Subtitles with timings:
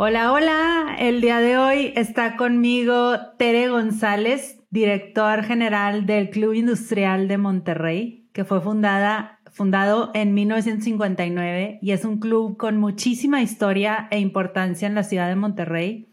[0.00, 0.94] Hola, hola.
[1.00, 8.28] El día de hoy está conmigo Tere González, director general del Club Industrial de Monterrey,
[8.32, 14.86] que fue fundada, fundado en 1959 y es un club con muchísima historia e importancia
[14.86, 16.06] en la ciudad de Monterrey.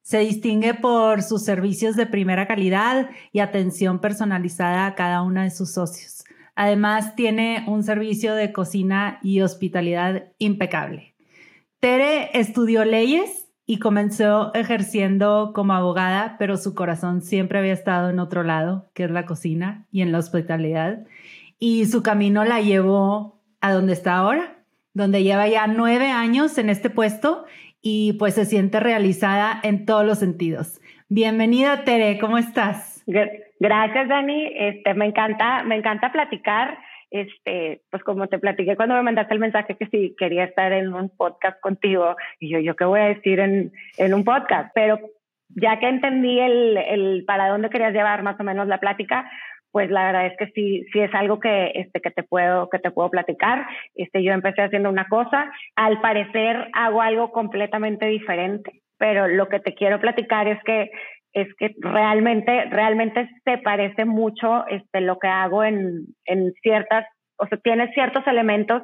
[0.00, 5.50] Se distingue por sus servicios de primera calidad y atención personalizada a cada uno de
[5.50, 6.24] sus socios.
[6.54, 11.15] Además, tiene un servicio de cocina y hospitalidad impecable.
[11.86, 18.18] Tere estudió leyes y comenzó ejerciendo como abogada, pero su corazón siempre había estado en
[18.18, 21.06] otro lado, que es la cocina y en la hospitalidad.
[21.60, 24.56] Y su camino la llevó a donde está ahora,
[24.94, 27.46] donde lleva ya nueve años en este puesto
[27.80, 30.80] y pues se siente realizada en todos los sentidos.
[31.08, 33.04] Bienvenida, Tere, ¿cómo estás?
[33.60, 34.50] Gracias, Dani.
[34.56, 36.78] Este, me encanta, me encanta platicar
[37.10, 40.92] este, pues como te platiqué cuando me mandaste el mensaje que si quería estar en
[40.92, 44.70] un podcast contigo, y yo, ¿yo qué voy a decir en, en un podcast?
[44.74, 44.98] Pero
[45.48, 49.30] ya que entendí el, el para dónde querías llevar más o menos la plática,
[49.76, 52.78] pues la verdad es que sí, sí es algo que, este, que te puedo, que
[52.78, 53.66] te puedo platicar.
[53.94, 59.60] Este, yo empecé haciendo una cosa, al parecer hago algo completamente diferente, pero lo que
[59.60, 60.90] te quiero platicar es que
[61.36, 67.04] es que realmente, realmente se parece mucho este, lo que hago en, en ciertas,
[67.36, 68.82] o sea, tiene ciertos elementos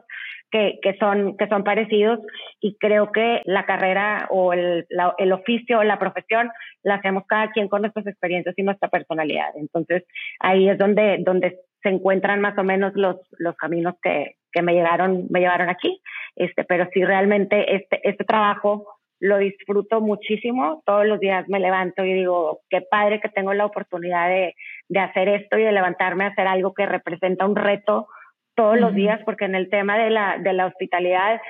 [0.50, 2.18] que, que, son, que son parecidos
[2.60, 4.86] y creo que la carrera o el,
[5.16, 6.50] el oficio o la profesión
[6.82, 9.48] la hacemos cada quien con nuestras experiencias y nuestra personalidad.
[9.56, 10.04] Entonces,
[10.38, 14.74] ahí es donde, donde se encuentran más o menos los, los caminos que, que me
[14.74, 16.02] llegaron, me llevaron aquí.
[16.36, 18.86] Este, pero sí realmente este, este trabajo
[19.22, 20.82] lo disfruto muchísimo.
[20.84, 24.56] Todos los días me levanto y digo, qué padre que tengo la oportunidad de,
[24.88, 28.08] de hacer esto y de levantarme a hacer algo que representa un reto
[28.56, 31.40] todos los días, porque en el tema de la, de la hospitalidad,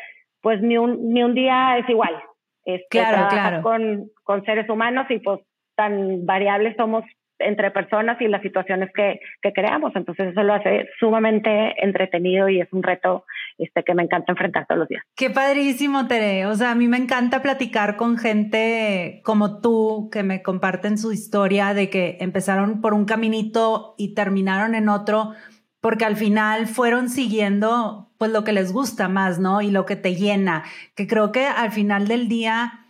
[0.43, 2.15] pues ni un, ni un día es igual.
[2.67, 3.63] Este, claro, claro.
[3.63, 5.41] Con, con seres humanos y pues
[5.75, 7.05] tan variables somos
[7.45, 9.21] entre personas y las situaciones que,
[9.55, 9.93] creamos.
[9.95, 13.25] Entonces eso lo hace sumamente entretenido y es un reto
[13.59, 15.05] este, que me encanta enfrentar todos los días.
[15.17, 16.47] Qué padrísimo, Tere.
[16.47, 21.13] O sea, a mí me encanta platicar con gente como tú que me comparten su
[21.13, 25.33] historia de que empezaron por un caminito y terminaron en otro
[25.81, 29.61] porque al final fueron siguiendo pues lo que les gusta más, ¿no?
[29.63, 30.63] Y lo que te llena,
[30.95, 32.83] que creo que al final del día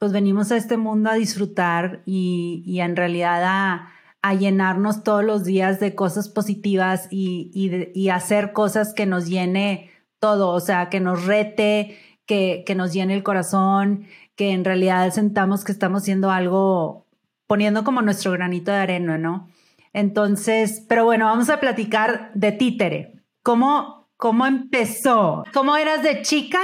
[0.00, 3.92] pues venimos a este mundo a disfrutar y, y en realidad a,
[4.22, 7.50] a llenarnos todos los días de cosas positivas y,
[7.94, 12.92] y, hacer cosas que nos llene todo, o sea, que nos rete, que, que nos
[12.92, 17.06] llene el corazón, que en realidad sentamos que estamos haciendo algo,
[17.46, 19.48] poniendo como nuestro granito de arena, ¿no?
[19.92, 23.14] Entonces, pero bueno, vamos a platicar de títere.
[23.42, 25.44] ¿Cómo, cómo empezó?
[25.52, 26.60] ¿Cómo eras de chica?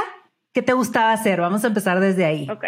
[0.52, 1.40] ¿Qué te gustaba hacer?
[1.40, 2.48] Vamos a empezar desde ahí.
[2.50, 2.64] Ok.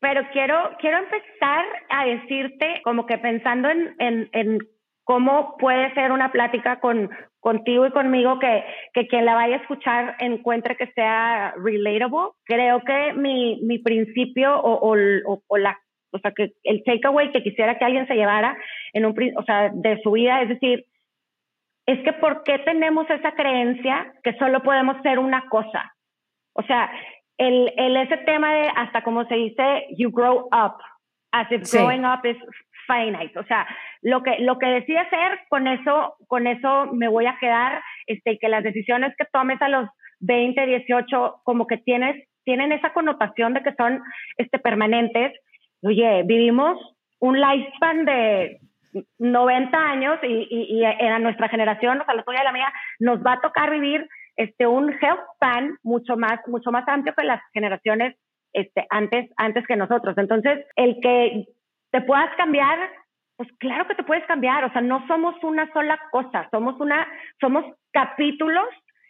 [0.00, 4.58] Pero quiero, quiero empezar a decirte, como que pensando en, en,
[5.04, 7.10] cómo puede ser una plática con,
[7.40, 12.32] contigo y conmigo que, que quien la vaya a escuchar encuentre que sea relatable.
[12.44, 15.78] Creo que mi, mi principio o, o, o, la,
[16.12, 18.56] o sea, que el takeaway que quisiera que alguien se llevara
[18.92, 20.84] en un, o sea, de su vida, es decir,
[21.86, 25.94] es que ¿por qué tenemos esa creencia que solo podemos ser una cosa?
[26.52, 26.90] O sea,
[27.38, 30.76] el, el ese tema de hasta como se dice, you grow up,
[31.32, 32.36] as if growing up is
[32.86, 33.38] finite.
[33.38, 33.66] O sea,
[34.02, 38.38] lo que, lo que decide hacer, con eso, con eso me voy a quedar, este,
[38.38, 39.88] que las decisiones que tomes a los
[40.20, 44.02] 20, 18, como que tienes, tienen esa connotación de que son
[44.36, 45.32] este, permanentes.
[45.82, 46.76] Oye, vivimos
[47.20, 48.60] un lifespan de
[49.18, 52.72] 90 años y, y, y en nuestra generación, o sea, la tuya y la mía,
[52.98, 54.08] nos va a tocar vivir
[54.38, 58.16] este, un health span mucho más, mucho más amplio que las generaciones
[58.52, 60.16] este, antes, antes que nosotros.
[60.16, 61.44] Entonces, el que
[61.90, 62.78] te puedas cambiar,
[63.36, 64.64] pues claro que te puedes cambiar.
[64.64, 67.06] O sea, no somos una sola cosa, somos una,
[67.40, 68.68] somos capítulos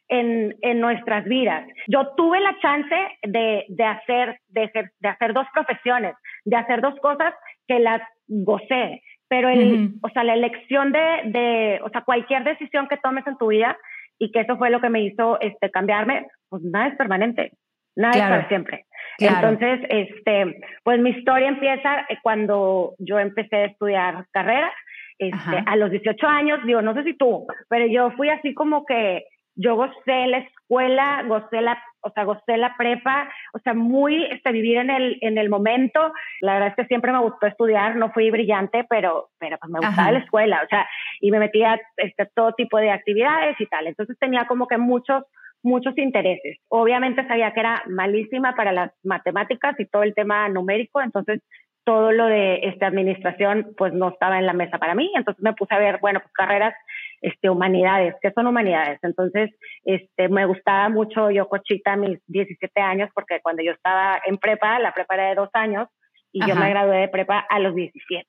[0.08, 1.68] en, en nuestras vidas.
[1.88, 6.14] Yo tuve la chance de, de hacer, de, de hacer dos profesiones,
[6.46, 7.34] de hacer dos cosas
[7.66, 9.02] que las gocé.
[9.28, 13.36] Pero el, o sea, la elección de, de, o sea, cualquier decisión que tomes en
[13.36, 13.76] tu vida,
[14.18, 17.52] y que eso fue lo que me hizo este, cambiarme, pues nada es permanente,
[17.96, 18.86] nada es para siempre.
[19.18, 24.72] Entonces, este, pues mi historia empieza eh, cuando yo empecé a estudiar carrera,
[25.18, 28.84] este, a los 18 años, digo, no sé si tú, pero yo fui así como
[28.84, 29.24] que
[29.56, 34.52] yo gocé la escuela, gocé la, o sea, gocé la prepa, o sea, muy, este,
[34.52, 36.12] vivir en el, en el momento.
[36.40, 39.80] La verdad es que siempre me gustó estudiar, no fui brillante, pero, pero pues me
[39.80, 40.86] gustaba la escuela, o sea,
[41.20, 43.86] y me metía este, todo tipo de actividades y tal.
[43.86, 45.24] Entonces tenía como que muchos,
[45.62, 46.58] muchos intereses.
[46.68, 51.42] Obviamente sabía que era malísima para las matemáticas y todo el tema numérico, entonces
[51.84, 55.54] todo lo de esta administración pues no estaba en la mesa para mí, entonces me
[55.54, 56.74] puse a ver, bueno, pues carreras
[57.20, 58.98] este, humanidades, ¿qué son humanidades?
[59.02, 59.50] Entonces,
[59.84, 64.38] este, me gustaba mucho yo cochita a mis 17 años, porque cuando yo estaba en
[64.38, 65.88] prepa, la prepa era de dos años,
[66.32, 68.26] y yo me gradué de prepa a los 17.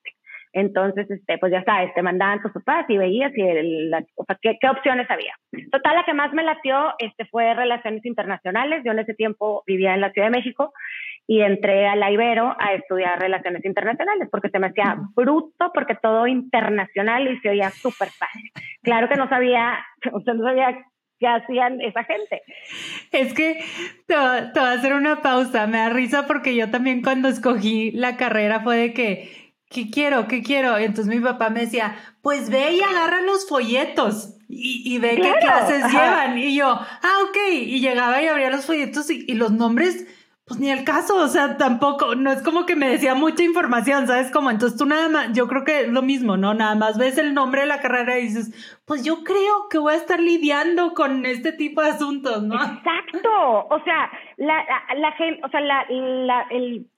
[0.53, 4.37] Entonces, este, pues ya sabes, te mandaban tus papás y veías y el, o sea,
[4.41, 5.33] ¿qué, qué, opciones había.
[5.71, 8.81] Total, la que más me latió este, fue Relaciones Internacionales.
[8.83, 10.73] Yo en ese tiempo vivía en la Ciudad de México
[11.29, 15.93] y entré a la Ibero a estudiar Relaciones Internacionales porque se me hacía bruto, porque
[15.93, 18.51] todo internacional y se oía súper padre.
[18.81, 19.77] Claro que no sabía,
[20.11, 20.87] o sea, no sabía
[21.19, 22.41] qué hacían esa gente.
[23.11, 23.63] Es que
[24.07, 27.91] te, te voy a hacer una pausa, me da risa porque yo también cuando escogí
[27.91, 30.27] la carrera fue de que ¿qué quiero?
[30.27, 30.79] ¿Qué quiero?
[30.79, 35.91] entonces mi papá me decía, pues ve y agarra los folletos y, ve qué clases
[35.91, 36.39] llevan.
[36.39, 37.37] Y yo, ah, ok.
[37.53, 40.07] Y llegaba y abría los folletos y, y los nombres
[40.49, 44.07] pues ni el caso, o sea, tampoco, no es como que me decía mucha información,
[44.07, 44.31] ¿sabes?
[44.31, 46.55] Como entonces tú nada más, yo creo que es lo mismo, ¿no?
[46.55, 49.93] Nada más ves el nombre de la carrera y dices, pues yo creo que voy
[49.93, 52.55] a estar lidiando con este tipo de asuntos, ¿no?
[52.55, 53.29] Exacto,
[53.69, 54.65] o sea, la,
[54.95, 55.13] la,
[55.43, 56.47] o sea, la, la,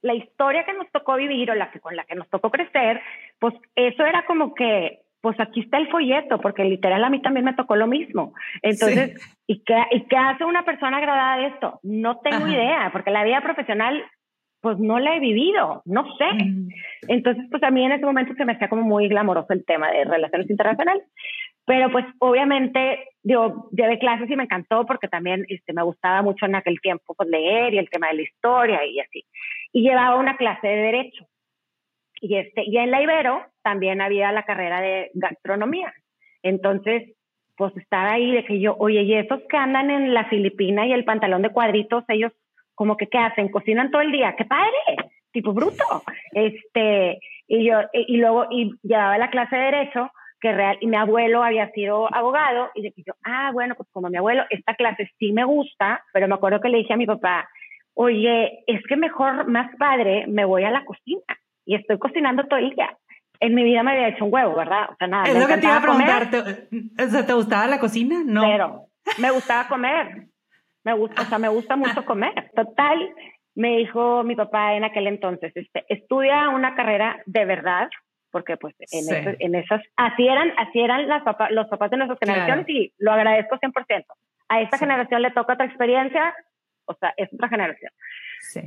[0.02, 3.02] la historia que nos tocó vivir o la que con la que nos tocó crecer,
[3.38, 7.46] pues eso era como que pues aquí está el folleto, porque literal a mí también
[7.46, 8.34] me tocó lo mismo.
[8.62, 9.16] Entonces,
[9.48, 11.80] ¿y, qué, ¿y qué hace una persona graduada de esto?
[11.84, 14.04] No tengo idea, porque la vida profesional,
[14.62, 16.26] pues no la he vivido, no sé.
[17.08, 19.92] Entonces, pues a mí en ese momento se me hacía como muy glamoroso el tema
[19.92, 21.04] de relaciones internacionales.
[21.66, 26.46] Pero pues obviamente, yo llevé clases y me encantó porque también este, me gustaba mucho
[26.48, 29.26] en aquel tiempo pues, leer y el tema de la historia y así.
[29.72, 31.28] Y llevaba una clase de derecho.
[32.22, 35.92] Y, este, y en la Ibero también había la carrera de gastronomía.
[36.44, 37.16] Entonces,
[37.58, 40.94] pues estaba ahí de que yo, oye, y esos que andan en la Filipina y
[40.94, 42.32] el pantalón de cuadritos, ellos
[42.76, 43.50] como que, ¿qué hacen?
[43.50, 44.36] Cocinan todo el día.
[44.38, 44.72] ¡Qué padre!
[45.32, 45.84] Tipo bruto.
[46.32, 50.96] Este, y yo, y, luego, y llevaba la clase de Derecho, que real, y mi
[50.96, 55.10] abuelo había sido abogado, y de yo, ah, bueno, pues como mi abuelo, esta clase
[55.20, 57.48] sí me gusta, pero me acuerdo que le dije a mi papá,
[57.94, 61.22] oye, es que mejor, más padre, me voy a la cocina
[61.66, 62.98] y estoy cocinando día.
[63.40, 64.90] En mi vida me había hecho un huevo, ¿verdad?
[64.92, 65.24] O sea, nada.
[65.24, 66.30] Es lo que te iba a preguntar.
[66.30, 68.22] ¿Te, ¿Te gustaba la cocina?
[68.24, 68.42] No.
[68.42, 68.86] Pero
[69.18, 70.28] me gustaba comer.
[70.84, 72.52] Me gusta, o sea, me gusta mucho comer.
[72.56, 73.14] Total,
[73.56, 77.90] me dijo mi papá en aquel entonces, este, estudia una carrera de verdad,
[78.32, 82.68] porque pues en, en esas, así eran, así eran las los papás de nuestras generaciones
[82.70, 84.06] y lo agradezco 100%.
[84.50, 86.34] A esta generación le toca otra experiencia,
[86.86, 87.92] o sea, es otra generación.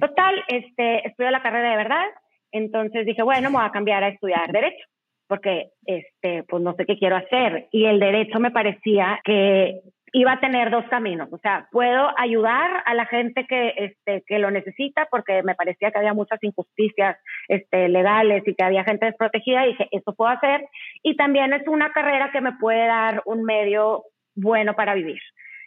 [0.01, 2.07] Total, este, estudio la carrera de verdad,
[2.55, 4.87] entonces dije, bueno, me voy a cambiar a estudiar derecho,
[5.27, 7.67] porque este, pues no sé qué quiero hacer.
[7.73, 9.81] Y el derecho me parecía que
[10.13, 11.29] iba a tener dos caminos.
[11.33, 15.91] O sea, puedo ayudar a la gente que, este, que lo necesita, porque me parecía
[15.91, 17.19] que había muchas injusticias
[17.49, 19.67] este, legales y que había gente desprotegida.
[19.67, 20.65] Y dije, eso puedo hacer.
[21.03, 24.05] Y también es una carrera que me puede dar un medio
[24.37, 25.21] bueno para vivir.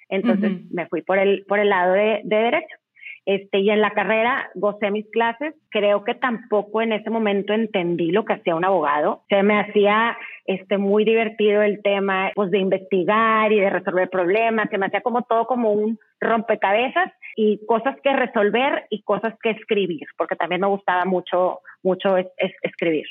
[0.08, 2.78] Entonces me fui por el, por el lado de, de derecho.
[3.28, 5.54] Este, y en la carrera gocé mis clases.
[5.70, 9.26] Creo que tampoco en ese momento entendí lo que hacía un abogado.
[9.28, 14.70] Se me hacía este, muy divertido el tema pues, de investigar y de resolver problemas.
[14.70, 19.50] Se me hacía como todo como un rompecabezas y cosas que resolver y cosas que
[19.50, 22.16] escribir, porque también me gustaba mucho, mucho
[22.62, 23.08] escribir.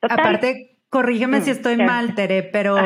[0.00, 2.78] Aparte, corrígeme si mm, estoy mal, Tere, pero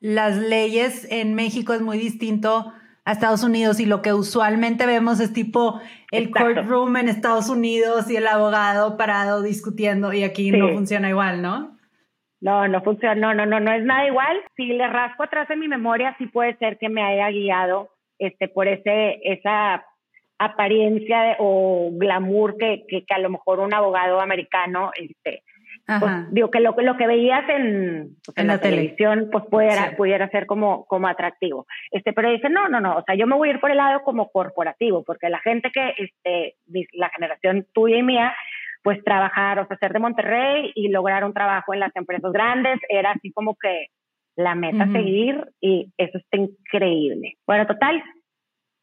[0.00, 2.70] las leyes en México es muy distinto
[3.08, 8.10] a Estados Unidos y lo que usualmente vemos es tipo el courtroom en Estados Unidos
[8.10, 11.78] y el abogado parado discutiendo y aquí no funciona igual, ¿no?
[12.42, 14.36] No, no funciona, no, no, no, no es nada igual.
[14.56, 17.88] Si le rasco atrás en mi memoria, sí puede ser que me haya guiado
[18.18, 19.86] este, por ese, esa
[20.38, 25.44] apariencia o glamour que, que, que, a lo mejor un abogado americano este,
[26.00, 30.28] pues, digo que lo, lo que veías en, pues, en, la, televisión pues pudiera, pudiera
[30.28, 31.66] ser como, como atractivo.
[31.90, 33.78] Este, pero dice, no, no, no, o sea, yo me voy a ir por el
[33.78, 36.56] lado como corporativo, porque la gente que, este,
[36.92, 38.34] la generación tuya y mía,
[38.82, 42.78] pues trabajar, o sea, ser de Monterrey y lograr un trabajo en las empresas grandes
[42.88, 43.86] era así como que
[44.36, 47.38] la meta seguir y eso está increíble.
[47.46, 48.02] Bueno, total,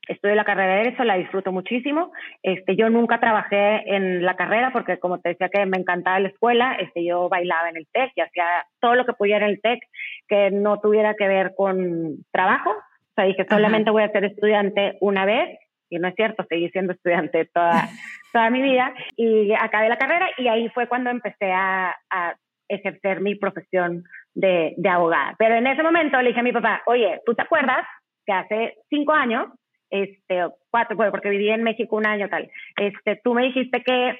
[0.08, 2.12] estudio la carrera de Derecho, la disfruto muchísimo.
[2.44, 6.30] Este, yo nunca trabajé en la carrera porque, como te decía, que me encantaba la
[6.30, 6.76] escuela.
[6.80, 8.46] Este, yo bailaba en el TEC y hacía
[8.80, 9.80] todo lo que pudiera en el TEC
[10.28, 12.72] que no tuviera que ver con trabajo.
[12.72, 15.60] O sea, dije, solamente voy a ser estudiante una vez.
[15.90, 17.88] Y no es cierto, seguí siendo estudiante toda,
[18.34, 18.94] toda mi vida.
[19.16, 22.36] Y acabé la carrera y ahí fue cuando empecé a, a
[22.68, 25.36] ejercer mi profesión de, de abogada.
[25.38, 27.86] Pero en ese momento le dije a mi papá, oye, ¿tú te acuerdas
[28.26, 29.48] que hace cinco años
[29.90, 32.50] este, cuatro, porque viví en México un año tal.
[32.78, 34.20] Este, tú me dijiste que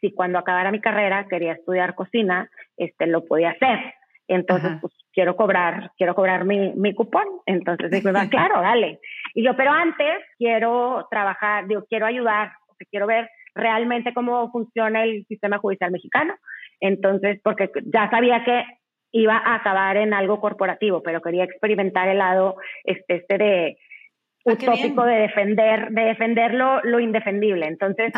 [0.00, 3.94] si cuando acabara mi carrera quería estudiar cocina, este, lo podía hacer.
[4.28, 7.24] Entonces, pues quiero cobrar, quiero cobrar mi, mi cupón.
[7.46, 9.00] Entonces dije, claro, dale.
[9.34, 12.52] Y yo, pero antes quiero trabajar, digo, quiero ayudar,
[12.90, 16.34] quiero ver realmente cómo funciona el sistema judicial mexicano.
[16.80, 18.64] Entonces, porque ya sabía que
[19.12, 23.78] iba a acabar en algo corporativo, pero quería experimentar el lado este, este de
[24.44, 27.66] utópico de defender, de defender lo, indefendible.
[27.66, 28.12] Entonces,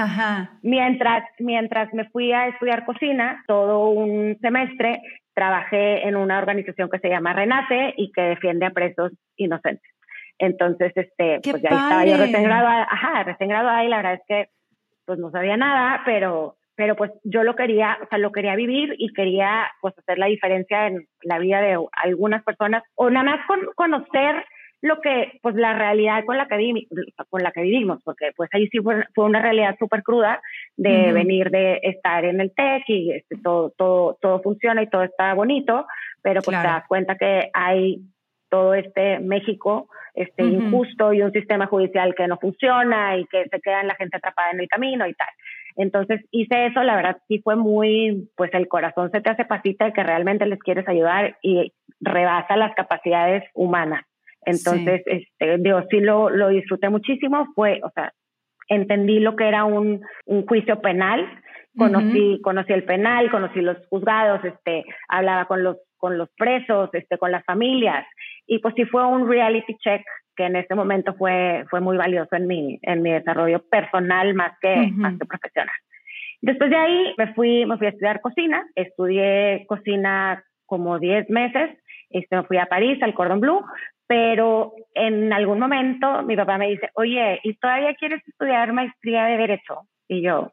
[0.62, 5.00] mientras, mientras me fui a estudiar cocina, todo un semestre
[5.34, 9.90] trabajé en una organización que se llama Renace y que defiende a presos inocentes.
[10.38, 14.22] Entonces, este, pues ya estaba yo recién graduada, ajá, recién graduada y la verdad es
[14.26, 14.48] que
[15.06, 18.94] pues no sabía nada, pero, pero pues yo lo quería, o sea, lo quería vivir
[18.98, 23.46] y quería pues hacer la diferencia en la vida de algunas personas o nada más
[23.46, 24.44] con, conocer
[24.86, 26.84] lo que, pues la realidad con la que, vivimos,
[27.28, 30.40] con la que vivimos, porque pues ahí sí fue, una realidad súper cruda
[30.76, 35.02] de venir de estar en el TEC y este, todo, todo, todo funciona y todo
[35.02, 35.86] está bonito,
[36.22, 38.00] pero pues te das cuenta que hay
[38.48, 43.60] todo este México este injusto y un sistema judicial que no funciona y que se
[43.60, 45.28] queda la gente atrapada en el camino y tal.
[45.76, 49.84] Entonces hice eso, la verdad sí fue muy, pues el corazón se te hace pasita
[49.84, 54.04] de que realmente les quieres ayudar y rebasa las capacidades humanas.
[54.46, 58.12] Entonces, este, digo, sí lo, lo disfruté muchísimo, fue, o sea,
[58.68, 61.26] entendí lo que era un, un juicio penal,
[61.76, 67.18] conocí, conocí el penal, conocí los juzgados, este, hablaba con los, con los presos, este,
[67.18, 68.06] con las familias,
[68.46, 70.02] y pues sí fue un reality check
[70.36, 74.52] que en ese momento fue, fue muy valioso en mi, en mi desarrollo personal más
[74.60, 75.74] que, más que profesional.
[76.40, 81.70] Después de ahí me fui, me fui a estudiar cocina, estudié cocina como 10 meses,
[82.10, 83.64] este, me fui a París, al Cordon Bleu,
[84.06, 89.36] pero en algún momento mi papá me dice, oye, ¿y todavía quieres estudiar maestría de
[89.36, 89.80] Derecho?
[90.08, 90.52] Y yo,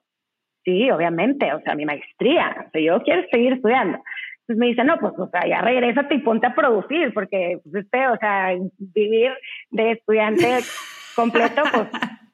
[0.63, 3.99] sí, obviamente, o sea, mi maestría, o sea, yo quiero seguir estudiando.
[4.41, 7.85] Entonces me dice, no, pues, o sea, ya regrésate y ponte a producir, porque, pues,
[7.85, 9.31] este, o sea, vivir
[9.71, 10.59] de estudiante
[11.15, 11.87] completo, pues,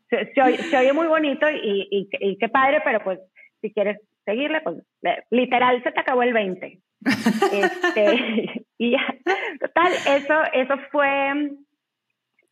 [0.10, 3.20] se, oye, muy bonito y, y, y, qué padre, pero pues,
[3.62, 4.00] si quieres
[4.30, 4.78] seguirle, pues,
[5.32, 6.80] literal, se te acabó el 20.
[7.54, 9.06] este, y ya,
[9.60, 11.30] total, eso, eso fue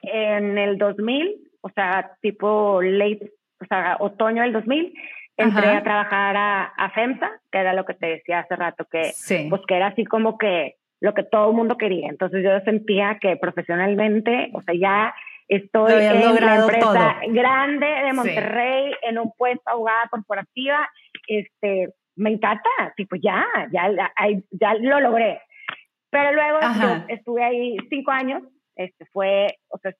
[0.02, 3.32] en el 2000, o sea, tipo late,
[3.62, 4.94] o sea, otoño del 2000,
[5.38, 9.12] entré a trabajar a, a, FEMSA, que era lo que te decía hace rato, que,
[9.50, 12.10] pues que era así como que lo que todo el mundo quería.
[12.10, 15.16] Entonces yo sentía que profesionalmente, o sea, ya
[15.48, 20.90] estoy en la empresa grande de Monterrey, en un puesto abogada corporativa,
[21.28, 23.92] este, me encanta, tipo, ya, ya,
[24.52, 25.42] ya lo logré.
[26.10, 26.60] Pero luego
[27.10, 28.44] estuve ahí cinco años,
[28.76, 29.94] este fue, o sea,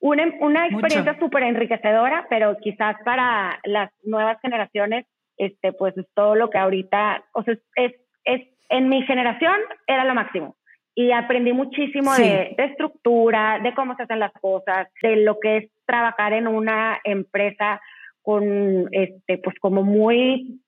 [0.00, 6.34] una, una experiencia súper enriquecedora, pero quizás para las nuevas generaciones, este, pues es todo
[6.34, 7.92] lo que ahorita, o sea, es,
[8.24, 10.56] es, en mi generación era lo máximo.
[10.94, 15.56] Y aprendí muchísimo de, de estructura, de cómo se hacen las cosas, de lo que
[15.58, 17.80] es trabajar en una empresa
[18.28, 20.60] con, este, pues como muy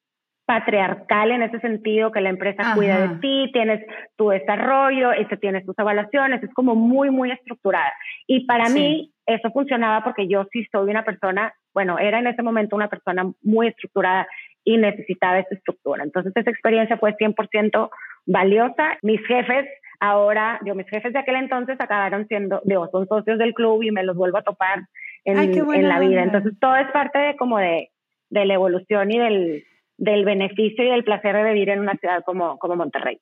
[0.47, 3.85] patriarcal en ese sentido, que la empresa cuida de ti, tienes
[4.17, 7.93] tu desarrollo, este, tienes tus evaluaciones, es como muy, muy estructurada.
[8.27, 12.43] Y para mí eso funcionaba porque yo sí soy una persona, bueno, era en ese
[12.43, 14.27] momento una persona muy estructurada
[14.65, 16.03] y necesitaba esa estructura.
[16.03, 17.91] Entonces esa experiencia fue 100%
[18.25, 18.97] valiosa.
[19.03, 19.69] Mis jefes
[20.01, 23.91] ahora, yo mis jefes de aquel entonces acabaron siendo, digo, son socios del club y
[23.91, 24.81] me los vuelvo a topar
[25.25, 26.23] en, en la vida.
[26.23, 27.91] Entonces todo es parte de como de,
[28.31, 29.65] de la evolución y del
[30.01, 33.21] del beneficio y del placer de vivir en una ciudad como, como Monterrey.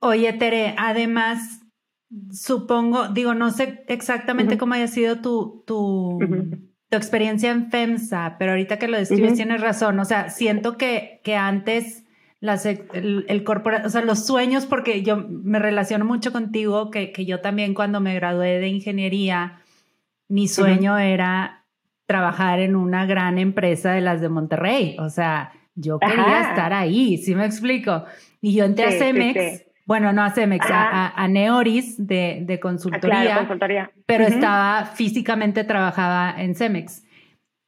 [0.00, 1.60] Oye, Tere, además,
[2.32, 6.18] supongo, digo, no sé exactamente cómo haya sido tu, tu,
[6.90, 9.98] tu, experiencia en FEMSA, pero ahorita que lo describes tienes razón.
[10.00, 12.04] O sea, siento que, que antes
[12.40, 17.26] las, el, el o sea, los sueños, porque yo me relaciono mucho contigo, que, que
[17.26, 19.60] yo también cuando me gradué de ingeniería,
[20.28, 21.64] mi sueño era
[22.06, 24.96] trabajar en una gran empresa de las de Monterrey.
[24.98, 28.04] O sea, yo quería estar ahí, ¿sí me explico?
[28.40, 33.38] Y yo entré a Cemex bueno, no a Cemex, a, Neoris de, de consultoría, ah,
[33.38, 33.90] consultoría.
[34.04, 37.04] pero estaba físicamente trabajaba en Cemex.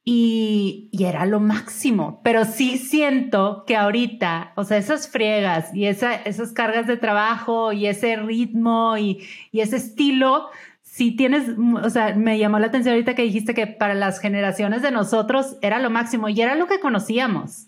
[0.05, 5.87] Y, y, era lo máximo, pero sí siento que ahorita, o sea, esas friegas y
[5.87, 10.49] esa, esas cargas de trabajo y ese ritmo y, y ese estilo,
[10.91, 11.45] si tienes,
[11.81, 15.55] o sea, me llamó la atención ahorita que dijiste que para las generaciones de nosotros
[15.61, 17.67] era lo máximo y era lo que conocíamos.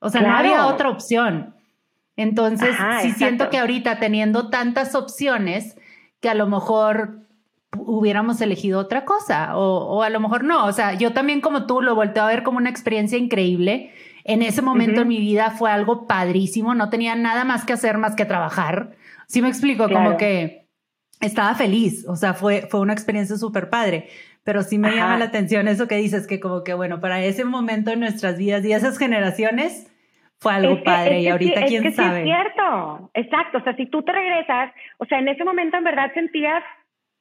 [0.00, 1.54] O sea, no había otra opción.
[2.16, 5.76] Entonces, sí siento que ahorita teniendo tantas opciones,
[6.20, 7.20] que a lo mejor
[7.78, 10.66] hubiéramos elegido otra cosa o, a lo mejor no.
[10.66, 13.92] O sea, yo también como tú lo volteo a ver como una experiencia increíble.
[14.24, 17.96] En ese momento en mi vida fue algo padrísimo, no tenía nada más que hacer
[17.96, 18.96] más que trabajar.
[19.28, 20.65] Sí me explico, como que
[21.20, 24.08] estaba feliz, o sea, fue, fue una experiencia súper padre,
[24.44, 27.44] pero sí me llama la atención eso que dices, que como que bueno, para ese
[27.44, 29.92] momento en nuestras vidas y esas generaciones
[30.38, 32.22] fue algo padre y ahorita quién es que sabe.
[32.22, 35.76] Sí es cierto, exacto, o sea, si tú te regresas, o sea, en ese momento
[35.76, 36.62] en verdad sentías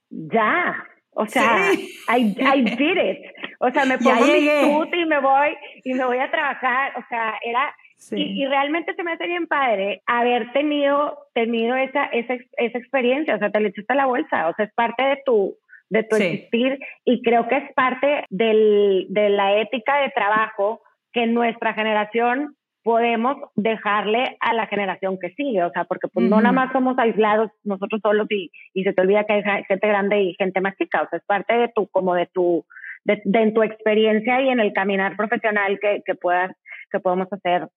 [0.09, 0.75] ya,
[1.17, 3.17] o sea, I, I, did it.
[3.59, 6.91] O sea, me pongo mi suit y me voy y me voy a trabajar.
[6.97, 7.73] O sea, era
[8.11, 13.35] y, realmente se me hace bien padre haber tenido tenido esa, esa esa experiencia.
[13.35, 14.49] O sea, te le echaste la bolsa.
[14.49, 15.55] O sea, es parte de tu
[15.89, 20.81] de tu existir y creo que es parte del, de la ética de trabajo
[21.13, 26.37] que nuestra generación podemos dejarle a la generación que sigue, o sea, porque pues no
[26.39, 30.21] nada más somos aislados nosotros solos y, y se te olvida que hay gente grande
[30.21, 32.63] y gente más chica, o sea, es parte de tu, como de tu,
[33.03, 36.51] de, de tu experiencia y en el caminar profesional que, que puedas,
[36.91, 37.67] que podemos hacer,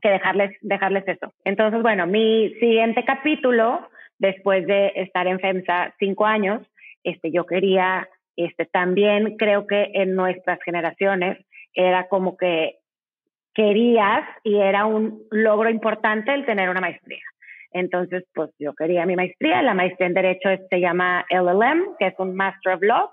[0.00, 1.32] que dejarles, dejarles eso.
[1.44, 3.88] Entonces, bueno, mi siguiente capítulo,
[4.18, 6.62] después de estar en FEMSA cinco años,
[7.04, 11.38] este, yo quería, este, también creo que en nuestras generaciones
[11.74, 12.78] era como que
[13.54, 17.22] querías y era un logro importante el tener una maestría.
[17.72, 19.62] Entonces, pues yo quería mi maestría.
[19.62, 23.10] La maestría en Derecho se llama LLM, que es un Master of Law,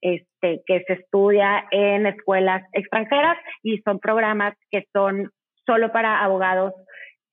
[0.00, 5.30] este, que se estudia en escuelas extranjeras y son programas que son
[5.66, 6.72] solo para abogados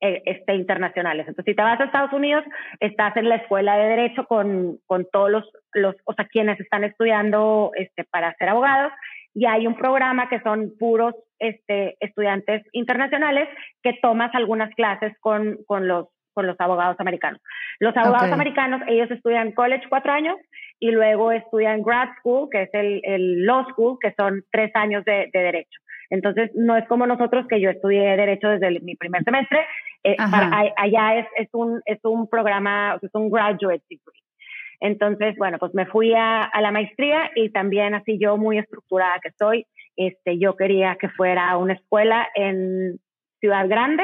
[0.01, 1.27] eh, este, internacionales.
[1.27, 2.43] Entonces, si te vas a Estados Unidos,
[2.81, 6.83] estás en la escuela de Derecho con, con todos los, los, o sea, quienes están
[6.83, 8.91] estudiando este, para ser abogados
[9.33, 13.49] y hay un programa que son puros este, estudiantes internacionales
[13.81, 17.41] que tomas algunas clases con, con, los, con los abogados americanos.
[17.79, 20.37] Los abogados americanos, ellos estudian college cuatro años
[20.79, 25.03] y luego estudian grad school, que es el, el law school, que son tres años
[25.05, 25.79] de, de, derecho.
[26.13, 29.65] Entonces, no es como nosotros, que yo estudié derecho desde mi primer semestre.
[30.03, 34.21] Eh, allá es, es, un, es un programa, es un graduate degree.
[34.79, 39.31] Entonces, bueno, pues me fui a, la maestría y también así yo muy estructurada que
[39.39, 42.99] soy, este, yo quería que fuera una escuela en
[43.39, 44.03] Ciudad Grande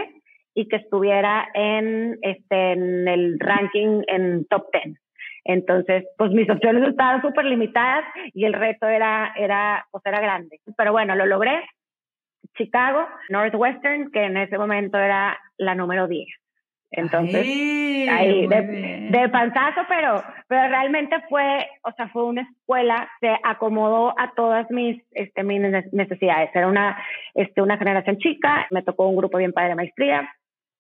[0.56, 4.98] y que estuviera en, este, en el ranking en top 10.
[5.46, 10.60] Entonces, pues mis opciones estaban súper limitadas y el reto era, era, pues era grande.
[10.76, 11.62] Pero bueno, lo logré.
[12.58, 16.28] Chicago, Northwestern, que en ese momento era la número 10.
[16.92, 17.46] Entonces,
[18.10, 24.34] ahí, de, panzazo, pero, pero realmente fue, o sea, fue una escuela que acomodó a
[24.34, 26.50] todas mis, este, mis necesidades.
[26.54, 26.98] Era una,
[27.36, 30.34] este, una generación chica, me tocó un grupo bien padre de maestría.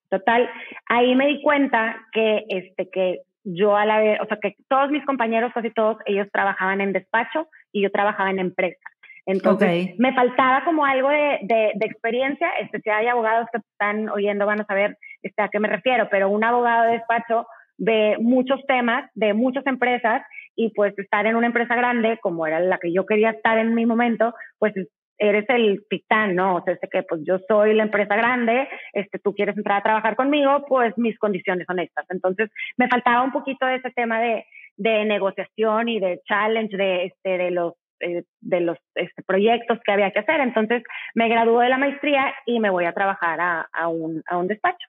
[0.09, 0.49] Total,
[0.87, 4.89] ahí me di cuenta que, este, que yo a la vez, o sea, que todos
[4.89, 8.79] mis compañeros, casi todos, ellos trabajaban en despacho y yo trabajaba en empresa.
[9.25, 14.09] Entonces, me faltaba como algo de, de, de, experiencia, este, si hay abogados que están
[14.09, 17.45] oyendo van a saber este, a qué me refiero, pero un abogado de despacho
[17.77, 20.21] ve muchos temas de muchas empresas
[20.55, 23.73] y pues estar en una empresa grande, como era la que yo quería estar en
[23.73, 24.73] mi momento, pues
[25.19, 26.55] eres el titán, ¿no?
[26.55, 29.83] O sea, este que pues yo soy la empresa grande, este, tú quieres entrar a
[29.83, 32.05] trabajar conmigo, pues mis condiciones son estas.
[32.09, 34.45] Entonces, me faltaba un poquito de ese tema de,
[34.77, 39.91] de negociación y de challenge de, este, de los eh, de los este, proyectos que
[39.91, 40.39] había que hacer.
[40.41, 40.83] Entonces
[41.15, 44.47] me graduó de la maestría y me voy a trabajar a, a, un, a un
[44.47, 44.87] despacho.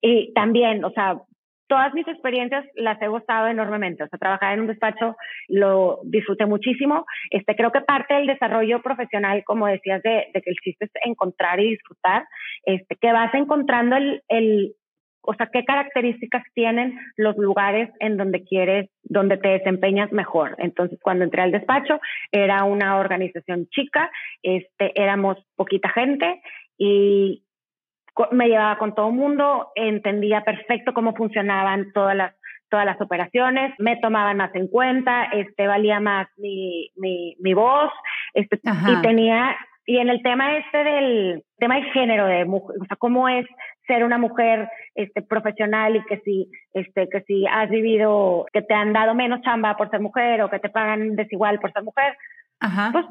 [0.00, 1.20] Y también, o sea,
[1.72, 4.04] todas mis experiencias las he gustado enormemente.
[4.04, 5.16] O sea, trabajar en un despacho
[5.48, 7.06] lo disfruté muchísimo.
[7.30, 10.90] Este, creo que parte del desarrollo profesional, como decías, de, de que el chiste es
[11.02, 12.26] encontrar y disfrutar,
[12.66, 14.74] este, que vas encontrando el,
[15.22, 20.56] o sea, qué características tienen los lugares en donde quieres, donde te desempeñas mejor.
[20.58, 24.10] Entonces, cuando entré al despacho, era una organización chica,
[24.42, 26.42] este, éramos poquita gente
[26.76, 27.44] y
[28.30, 32.34] me llevaba con todo el mundo, entendía perfecto cómo funcionaban todas las
[32.68, 37.92] todas las operaciones, me tomaban más en cuenta, este valía más mi, mi, mi voz,
[38.32, 39.54] este, y tenía
[39.84, 43.46] y en el tema este del tema de género, de o sea, cómo es
[43.86, 48.74] ser una mujer este, profesional y que si, este, que si has vivido, que te
[48.74, 52.16] han dado menos chamba por ser mujer o que te pagan desigual por ser mujer,
[52.60, 52.90] Ajá.
[52.92, 53.06] pues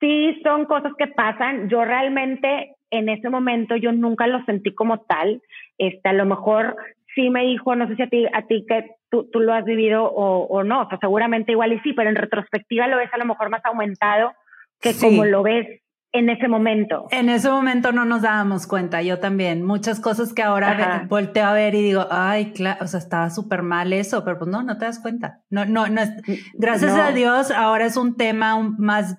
[0.00, 1.68] sí son cosas que pasan.
[1.68, 5.40] Yo realmente en ese momento yo nunca lo sentí como tal.
[5.78, 6.76] Este, a lo mejor
[7.14, 9.64] sí me dijo, no sé si a ti, a ti que tú, tú lo has
[9.64, 13.10] vivido o, o no, o sea, seguramente igual y sí, pero en retrospectiva lo ves
[13.12, 14.32] a lo mejor más aumentado
[14.80, 15.06] que Sí.
[15.06, 15.81] como lo ves
[16.12, 17.06] en ese momento.
[17.10, 19.62] En ese momento no nos dábamos cuenta, yo también.
[19.62, 23.30] Muchas cosas que ahora ve- volteo a ver y digo, ay, claro, o sea, estaba
[23.30, 25.40] súper mal eso, pero pues no, no te das cuenta.
[25.50, 26.10] No, no, no es,
[26.54, 27.02] gracias No.
[27.02, 29.18] a Dios, ahora es un tema más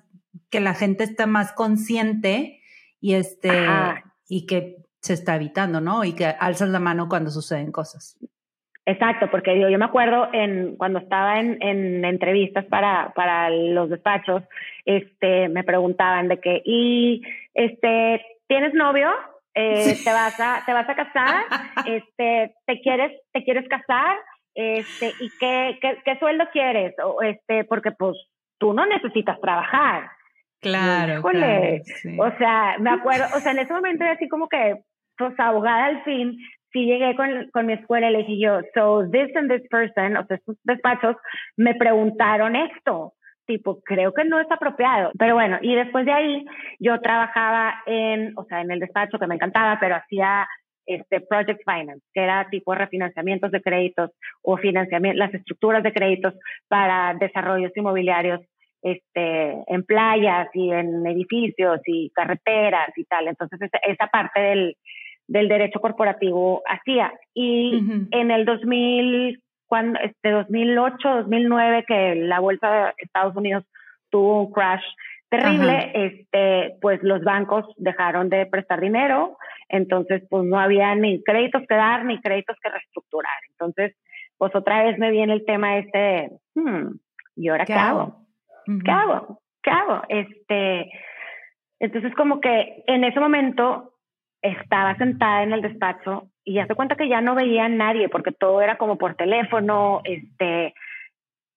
[0.50, 2.60] que la gente está más consciente
[3.00, 4.14] y este, Ajá.
[4.28, 6.04] y que se está evitando, ¿no?
[6.04, 8.16] Y que alzas la mano cuando suceden cosas.
[8.86, 13.88] Exacto, porque digo, yo me acuerdo en cuando estaba en, en entrevistas para, para los
[13.88, 14.42] despachos,
[14.84, 17.22] este, me preguntaban de que, y
[17.54, 19.10] este, ¿tienes novio?
[19.54, 21.44] Eh, ¿te vas a, te vas a casar?
[21.86, 24.16] Este, ¿te quieres, te quieres casar?
[24.54, 26.94] Este, ¿y qué, qué, qué sueldo quieres?
[27.02, 28.16] O este, porque pues
[28.58, 30.10] tú no necesitas trabajar.
[30.60, 32.16] Claro, Híjole, claro, sí.
[32.18, 34.76] O sea, me acuerdo, o sea, en ese momento era así como que,
[35.16, 36.38] pues abogada al fin,
[36.74, 40.16] sí llegué con, con mi escuela y le dije yo, so this and this person,
[40.18, 41.16] o sea, estos despachos
[41.56, 43.14] me preguntaron esto,
[43.46, 45.12] tipo, creo que no es apropiado.
[45.18, 46.44] Pero bueno, y después de ahí
[46.80, 50.46] yo trabajaba en, o sea, en el despacho que me encantaba, pero hacía
[50.86, 54.10] este project finance, que era tipo refinanciamientos de créditos
[54.42, 56.34] o financiamiento, las estructuras de créditos
[56.68, 58.40] para desarrollos inmobiliarios
[58.82, 63.28] este, en playas y en edificios y carreteras y tal.
[63.28, 64.76] Entonces, esa parte del,
[65.26, 67.12] del derecho corporativo hacía.
[67.32, 73.64] Y en el 2000, cuando, este 2008, 2009, que la bolsa de Estados Unidos
[74.10, 74.84] tuvo un crash
[75.28, 75.90] terrible, Ajá.
[75.94, 79.36] este, pues los bancos dejaron de prestar dinero,
[79.68, 83.36] entonces pues no había ni créditos que dar ni créditos que reestructurar.
[83.50, 83.96] Entonces,
[84.38, 86.98] pues otra vez me viene el tema este, de, hmm,
[87.36, 88.16] ¿y ahora qué, hago?
[88.84, 89.40] ¿qué hago?
[89.62, 90.02] ¿Qué hago?
[90.08, 90.90] Este,
[91.80, 93.93] entonces como que en ese momento
[94.44, 98.10] estaba sentada en el despacho y ya se cuenta que ya no veía a nadie
[98.10, 100.74] porque todo era como por teléfono, este,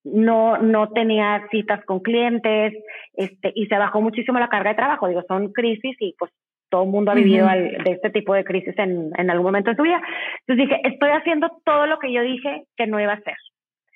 [0.05, 2.73] no, no tenía citas con clientes,
[3.13, 5.09] este, y se bajó muchísimo la carga de trabajo.
[5.09, 6.31] Digo, son crisis y pues
[6.69, 9.69] todo el mundo ha vivido al- de este tipo de crisis en, en algún momento
[9.71, 10.01] de su vida.
[10.47, 13.35] Entonces dije, estoy haciendo todo lo que yo dije que no iba a hacer.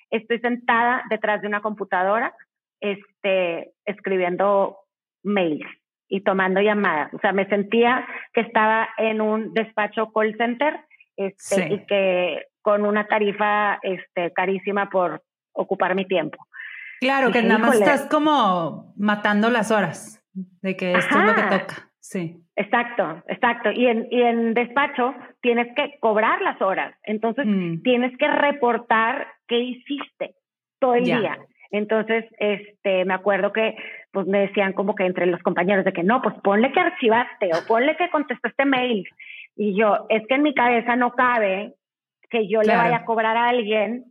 [0.09, 2.33] Estoy sentada detrás de una computadora,
[2.81, 4.79] este, escribiendo
[5.23, 5.65] mails
[6.13, 7.11] y tomando llamadas.
[7.13, 10.77] O sea, me sentía que estaba en un despacho call center
[11.15, 11.61] este, Sí.
[11.73, 16.37] y que con una tarifa este, carísima por ocupar mi tiempo.
[16.99, 20.21] Claro, que nada más estás como matando las horas
[20.61, 21.89] de que esto es lo que toca.
[21.99, 22.37] Sí.
[22.57, 23.71] Exacto, exacto.
[23.71, 26.93] Y en, y en despacho tienes que cobrar las horas.
[27.03, 27.81] Entonces, Mm.
[27.83, 30.35] tienes que reportar qué hiciste
[30.79, 31.19] todo el Ya.
[31.19, 31.37] día.
[31.71, 33.75] Entonces, este, me acuerdo que
[34.11, 37.49] pues me decían como que entre los compañeros de que no, pues ponle que archivaste
[37.53, 39.07] o ponle que contestaste mail.
[39.55, 41.73] Y yo, es que en mi cabeza no cabe
[42.29, 42.79] que yo Claro.
[42.79, 44.05] le vaya a cobrar a alguien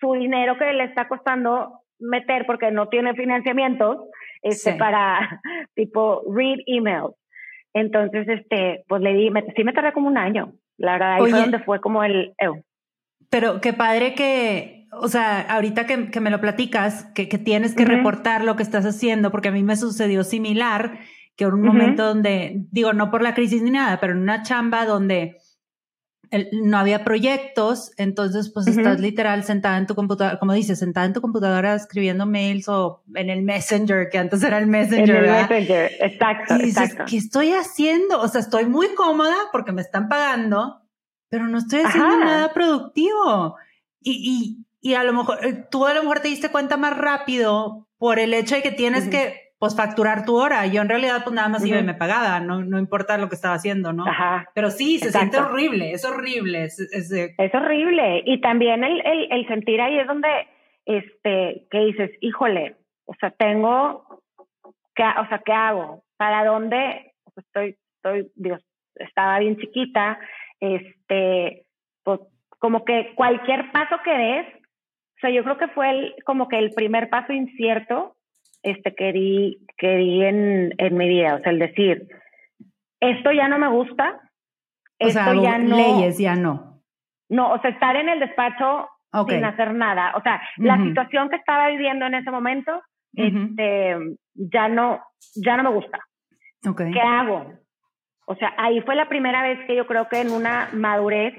[0.00, 3.98] su dinero que le está costando meter porque no tiene financiamientos
[4.42, 4.78] este, Sí.
[4.78, 5.40] para
[5.74, 7.14] tipo read emails.
[7.74, 10.52] Entonces, este, pues le di, me, sí me tardé como un año.
[10.78, 11.30] La verdad, ahí Oye.
[11.32, 12.62] fue donde fue como el, ew.
[13.30, 17.74] Pero qué padre que, o sea, ahorita que, que me lo platicas, que, que tienes
[17.74, 17.92] que Ujú.
[17.92, 20.98] reportar lo que estás haciendo, porque a mí me sucedió similar,
[21.36, 21.68] que en un Ujú.
[21.68, 25.36] momento donde, digo, no por la crisis ni nada, pero en una chamba donde
[26.30, 28.78] el- no había proyectos, entonces pues Ujú.
[28.78, 33.02] estás literal sentada en tu computadora, como dices, sentada en tu computadora escribiendo mails o
[33.14, 35.50] en el Messenger, que antes era el En Messenger, el ¿verdad?
[35.50, 37.04] Messenger, exacto, Y dices, exacto.
[37.10, 38.20] ¿qué estoy haciendo?
[38.20, 40.82] O sea, estoy muy cómoda porque me están pagando,
[41.30, 42.24] pero no estoy haciendo Ajá.
[42.24, 43.56] nada productivo.
[44.02, 47.86] Y, y, a lo mejor, eh, tú a lo mejor te diste cuenta más rápido
[47.98, 50.66] por el hecho de que tienes que, pues, facturar tu hora.
[50.66, 53.34] Yo en realidad, pues, nada más iba y me pagaba, no, no importa lo que
[53.34, 54.06] estaba haciendo, ¿no?
[54.06, 54.48] Ajá.
[54.54, 55.36] Pero sí, se Exacto.
[55.36, 56.64] siente horrible, es horrible.
[56.64, 58.22] Es, es horrible.
[58.24, 60.28] Y también el, el, el sentir ahí es donde,
[60.86, 64.22] este, que dices, híjole, o sea, tengo,
[64.94, 66.04] ¿qué, ha- o sea, ¿qué hago?
[66.16, 67.12] ¿Para dónde?
[67.36, 68.62] Estoy, estoy, Dios,
[68.96, 70.18] estaba bien chiquita,
[70.58, 71.66] este,
[72.02, 72.20] pues,
[72.58, 74.46] como que cualquier paso que des,
[75.20, 78.16] o sea, yo creo que fue el, como que el primer paso incierto,
[78.62, 82.08] este, que di, que di en, en mi vida, o sea, el decir,
[83.00, 84.18] esto ya no me gusta,
[84.98, 86.80] o esto sea, ya no, leyes ya no.
[87.28, 88.88] no, o sea, estar en el despacho
[89.28, 90.14] sin hacer nada.
[90.16, 92.80] O sea, la situación que estaba viviendo en ese momento,
[93.12, 93.96] este,
[94.34, 95.02] ya no,
[95.34, 95.98] ya no me gusta.
[96.62, 97.52] ¿Qué hago?
[98.24, 101.34] O sea, ahí fue la primera vez que yo creo que en una madurez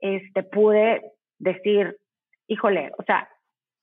[0.00, 1.02] este, pude
[1.38, 1.98] decir,
[2.48, 3.28] híjole, o sea,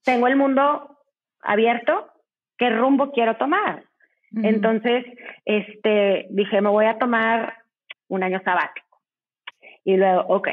[0.04, 0.98] tengo el mundo
[1.42, 2.12] abierto,
[2.58, 3.84] ¿qué rumbo quiero tomar?
[4.36, 5.06] Entonces,
[5.46, 7.54] este, dije, me voy a tomar
[8.08, 9.00] un año sabático.
[9.84, 10.48] Y luego, ok,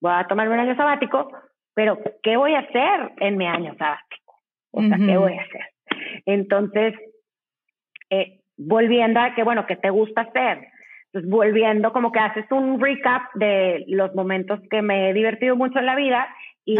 [0.00, 1.30] voy a tomar un año sabático,
[1.74, 4.34] pero ¿qué voy a hacer en mi año sabático?
[4.72, 5.62] O sea, ¿qué voy a hacer?
[6.26, 6.94] Entonces,
[8.10, 10.68] eh, volviendo a que, bueno, ¿qué te gusta hacer?
[11.06, 15.78] Entonces, volviendo, como que haces un recap de los momentos que me he divertido mucho
[15.78, 16.26] en la vida
[16.64, 16.76] y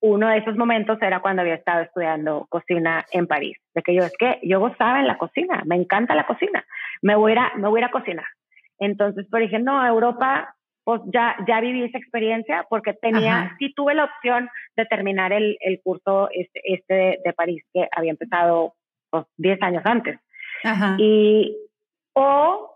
[0.00, 3.58] uno de esos momentos era cuando había estado estudiando cocina en París.
[3.74, 6.64] De que yo, es que yo gozaba en la cocina, me encanta la cocina,
[7.02, 8.24] me voy a, me voy a, cocinar.
[8.78, 13.94] Entonces, por dije, no, Europa, pues ya, ya viví esa experiencia porque tenía, sí tuve
[13.94, 18.74] la opción de terminar el, el curso este, este de, París que había empezado
[19.10, 20.18] pues, 10 años antes.
[20.98, 21.56] Y,
[22.14, 22.70] o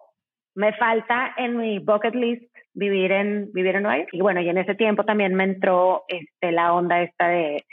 [0.54, 4.10] me falta en mi bucket list vivir en, vivir en Nueva York.
[4.12, 7.64] Y bueno, y en ese tiempo también me entró este, la onda esta de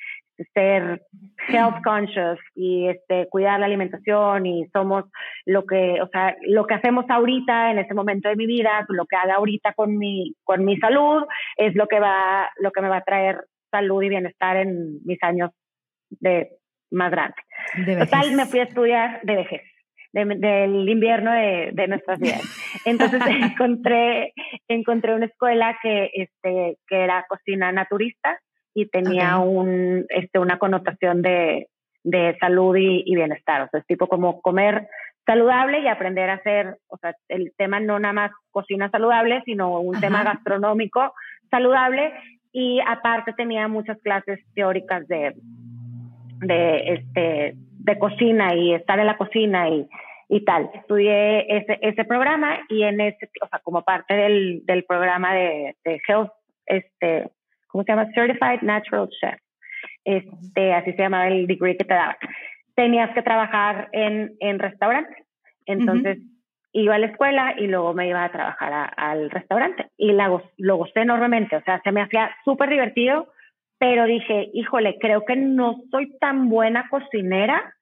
[0.54, 1.02] ser
[1.50, 5.06] health conscious y este cuidar la alimentación y somos
[5.46, 9.06] lo que o sea lo que hacemos ahorita en este momento de mi vida lo
[9.06, 11.26] que haga ahorita con mi con mi salud
[11.58, 15.22] es lo que va lo que me va a traer salud y bienestar en mis
[15.22, 15.52] años
[16.10, 16.50] de
[16.92, 17.36] más grande.
[18.00, 19.62] Total me fui a estudiar de vejez
[20.14, 22.42] del invierno de, de, nuestras vidas.
[22.86, 24.34] Entonces encontré,
[24.68, 28.40] encontré una escuela que, este, que era cocina naturista
[28.74, 31.68] y tenía un, este, una connotación de,
[32.04, 33.64] de salud y, bienestar.
[33.64, 34.88] O sea, es tipo como comer
[35.26, 39.80] saludable y aprender a hacer, o sea, el tema no nada más cocina saludable, sino
[39.80, 41.14] un tema gastronómico
[41.50, 42.12] saludable
[42.52, 45.36] y aparte tenía muchas clases teóricas de,
[46.40, 49.88] de, este, de cocina y estar en la cocina y,
[50.30, 50.70] y tal.
[50.74, 55.76] Estudié ese, ese programa y en ese, o sea, como parte del, del programa de,
[55.84, 56.32] de Health,
[56.66, 57.30] este,
[57.68, 58.12] ¿cómo se llama?
[58.14, 59.40] Certified Natural Chef.
[60.06, 62.18] Este, así se llamaba el degree que te daba.
[62.76, 65.26] Tenías que trabajar en, en restaurantes.
[65.66, 66.20] Entonces,
[66.74, 69.88] iba a la escuela y luego me iba a trabajar al restaurante.
[69.98, 71.56] Y la, lo gocé enormemente.
[71.56, 73.28] O sea, se me hacía súper divertido
[73.82, 77.74] pero dije, híjole, creo que no soy tan buena cocinera,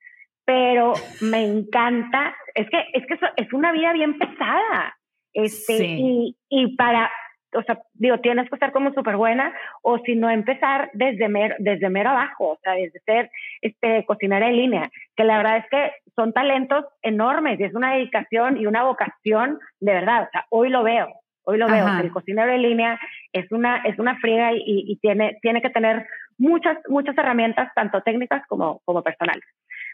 [0.46, 4.98] pero me encanta, es que es que es una vida bien pesada.
[5.34, 7.12] Este, y, y para,
[7.54, 11.56] o sea, digo, tienes que estar como súper buena, o si no, empezar desde mero,
[11.60, 13.30] desde mero abajo, o sea, desde ser
[13.62, 17.96] este, cocinera en línea, que la verdad es que son talentos enormes y es una
[17.96, 21.10] dedicación y una vocación de verdad, o sea, hoy lo veo,
[21.44, 23.00] hoy lo veo, el cocinero en línea
[23.34, 26.06] es una, es una friega y, y, tiene, tiene que tener
[26.38, 29.44] muchas, muchas herramientas, tanto técnicas como, como personales.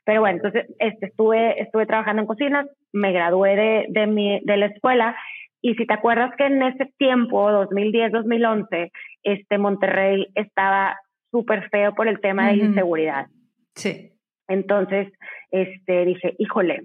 [0.06, 4.58] Pero bueno, entonces este, estuve, estuve trabajando en cocinas, me gradué de, de, mi, de
[4.58, 5.16] la escuela
[5.62, 8.92] y si te acuerdas que en ese tiempo, 2010-2011,
[9.24, 10.96] este Monterrey estaba
[11.32, 13.26] súper feo por el tema de inseguridad.
[13.74, 14.12] Sí.
[14.48, 15.12] Entonces,
[15.50, 16.84] este, dije, híjole,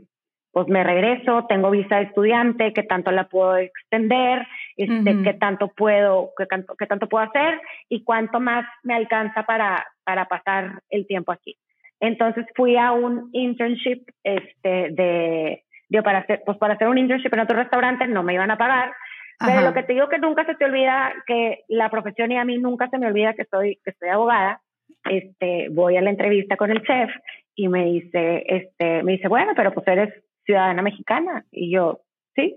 [0.53, 4.47] pues me regreso, tengo visa de estudiante, ¿qué tanto la puedo extender?
[4.77, 7.61] Este, ¿Qué tanto puedo, qué tanto, qué tanto puedo hacer?
[7.89, 11.57] Y cuánto más me alcanza para, para pasar el tiempo aquí.
[12.01, 17.33] Entonces fui a un internship este, de, de para hacer, pues para hacer un internship
[17.33, 18.93] en otro restaurante no me iban a pagar.
[19.39, 22.45] Pero lo que te digo que nunca se te olvida que la profesión y a
[22.45, 24.61] mí nunca se me olvida que soy, que soy abogada.
[25.05, 27.11] Este, voy a la entrevista con el chef
[27.55, 30.13] y me dice, este, me dice, bueno, pero pues eres
[30.45, 31.45] ciudadana mexicana.
[31.51, 32.01] Y yo,
[32.35, 32.57] sí,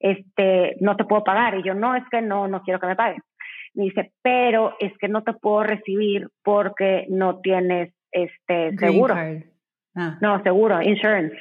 [0.00, 1.58] este, no te puedo pagar.
[1.58, 3.22] Y yo, no, es que no, no quiero que me paguen.
[3.74, 9.14] Me dice, pero es que no te puedo recibir porque no tienes este seguro.
[9.94, 10.18] Ah.
[10.20, 11.36] No, seguro, insurance.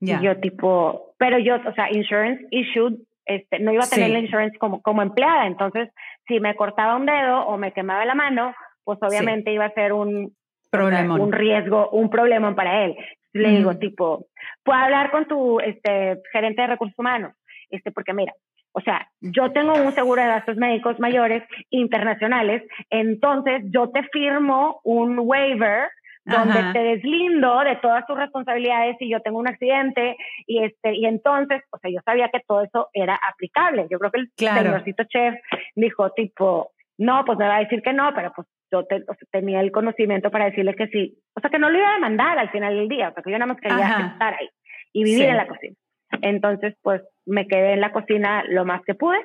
[0.00, 4.18] Y yo tipo, pero yo, o sea, insurance issued, este, no iba a tener la
[4.18, 5.88] insurance como, como empleada, entonces
[6.28, 9.94] si me cortaba un dedo o me quemaba la mano, pues obviamente iba a ser
[9.94, 10.34] un,
[10.70, 12.96] problema un riesgo, un problema para él.
[13.34, 14.28] Le digo, tipo,
[14.62, 17.34] ¿puedo hablar con tu este, gerente de recursos humanos?
[17.68, 18.32] Este, porque mira,
[18.72, 24.80] o sea, yo tengo un seguro de gastos médicos mayores internacionales, entonces yo te firmo
[24.84, 25.88] un waiver
[26.24, 30.16] donde te deslindo de todas tus responsabilidades si yo tengo un accidente
[30.46, 33.86] y este y entonces, o sea, yo sabía que todo eso era aplicable.
[33.90, 35.34] Yo creo que el señorcito chef
[35.74, 38.48] dijo tipo, no, pues me va a decir que no, pero pues
[38.82, 41.18] yo tenía el conocimiento para decirle que sí.
[41.34, 43.52] O sea, que no lo iba a demandar al final del día, porque yo nada
[43.52, 44.48] más quería estar ahí
[44.92, 45.76] y vivir en la cocina.
[46.22, 49.18] Entonces, pues me quedé en la cocina lo más que pude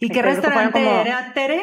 [0.00, 1.60] ¿Y qué restaurante era, Tere?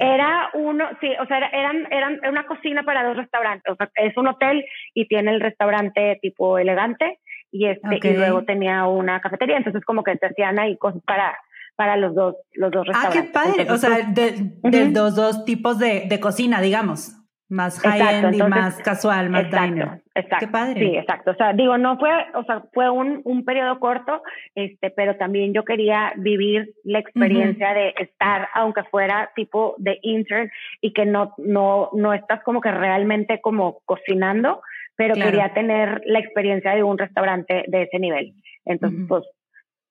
[0.00, 3.72] Era uno, sí, o sea, eran, eran una cocina para dos restaurantes.
[3.72, 7.18] O sea, es un hotel y tiene el restaurante tipo elegante
[7.50, 11.38] y este y luego tenía una cafetería, entonces como que te hacían ahí cosas para
[11.76, 13.20] para los dos los dos restaurantes.
[13.20, 17.20] Ah, qué padre, o sea, pues, de, los dos tipos de, de cocina, digamos.
[17.50, 20.36] Más high-end y más casual, más exacto, Exacto.
[20.40, 20.80] Qué padre.
[20.80, 21.32] Sí, exacto.
[21.32, 24.22] O sea, digo, no fue, o sea, fue un, un periodo corto,
[24.54, 30.50] este, pero también yo quería vivir la experiencia de estar, aunque fuera tipo de intern
[30.80, 34.62] y que no, no, no estás como que realmente como cocinando,
[34.96, 38.34] pero quería tener la experiencia de un restaurante de ese nivel.
[38.64, 39.24] Entonces, pues,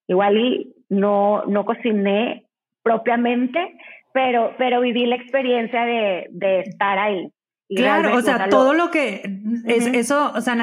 [0.08, 2.46] igual y no, no cociné
[2.84, 3.60] propiamente,
[4.14, 7.32] pero, pero viví la experiencia de, de estar ahí.
[7.70, 9.24] Claro, o sea, todo lo que
[9.66, 10.56] es eso, o sea,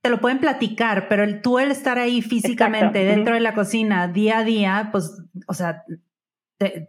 [0.00, 4.08] te lo pueden platicar, pero el, tú el estar ahí físicamente dentro de la cocina
[4.08, 5.82] día a día, pues, o sea,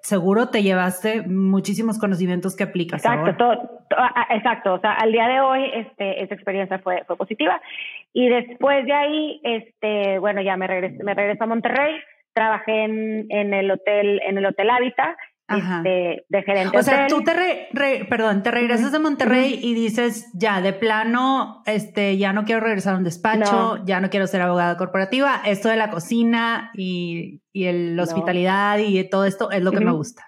[0.01, 3.03] seguro te llevaste muchísimos conocimientos que aplicas.
[3.03, 3.83] Exacto, Todo,
[4.29, 4.73] exacto.
[4.75, 7.61] O sea, al día de hoy, este, esa experiencia fue, fue positiva.
[8.13, 11.95] Y después de ahí, este, bueno, ya me regresé, me regresé a Monterrey,
[12.33, 15.15] trabajé en, en el hotel, en el hotel Hábitat
[15.57, 16.77] este, de gerente.
[16.77, 21.63] O sea, tú te, re, perdón, te regresas de Monterrey y dices, ya, de plano,
[21.65, 25.69] este, ya no quiero regresar a un despacho, ya no quiero ser abogada corporativa, esto
[25.69, 29.91] de la cocina y, y el, la hospitalidad y todo esto es lo que me
[29.91, 30.23] gusta.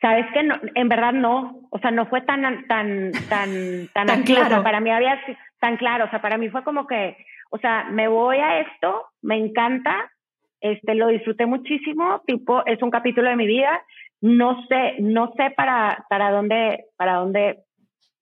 [0.00, 4.62] Sabes que no, en verdad no, o sea, no fue tan, tan, tan, tan, claro.
[4.62, 5.20] para mí había
[5.60, 7.16] tan claro, o sea, para mí fue como que,
[7.50, 10.10] o sea, me voy a esto, me encanta,
[10.60, 13.82] este, lo disfruté muchísimo, tipo, es un capítulo de mi vida,
[14.20, 17.60] no sé, no sé para, para dónde, para dónde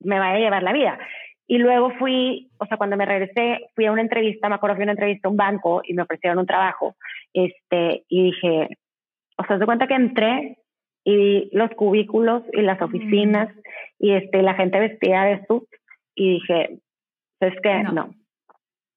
[0.01, 0.99] me vaya a llevar la vida.
[1.47, 4.83] Y luego fui, o sea, cuando me regresé, fui a una entrevista, me acuerdo que
[4.83, 6.95] una entrevista a un banco y me ofrecieron un trabajo,
[7.33, 8.69] este, y dije,
[9.39, 10.59] o sea, se cuenta que entré
[11.05, 13.49] y vi los cubículos y las oficinas
[13.99, 15.65] y este, la gente vestida de suit
[16.15, 16.79] y dije,
[17.41, 17.93] es que no,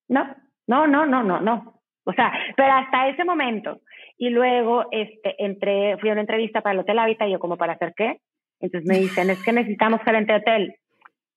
[0.10, 0.36] no,
[0.68, 1.81] no, no, no, no, no.
[2.04, 3.82] O sea, pero hasta ese momento,
[4.18, 7.58] y luego este, entré, fui a una entrevista para el Hotel Habitat y yo como,
[7.58, 8.18] ¿para hacer qué?
[8.60, 10.76] Entonces me dicen, es que necesitamos gerente de hotel.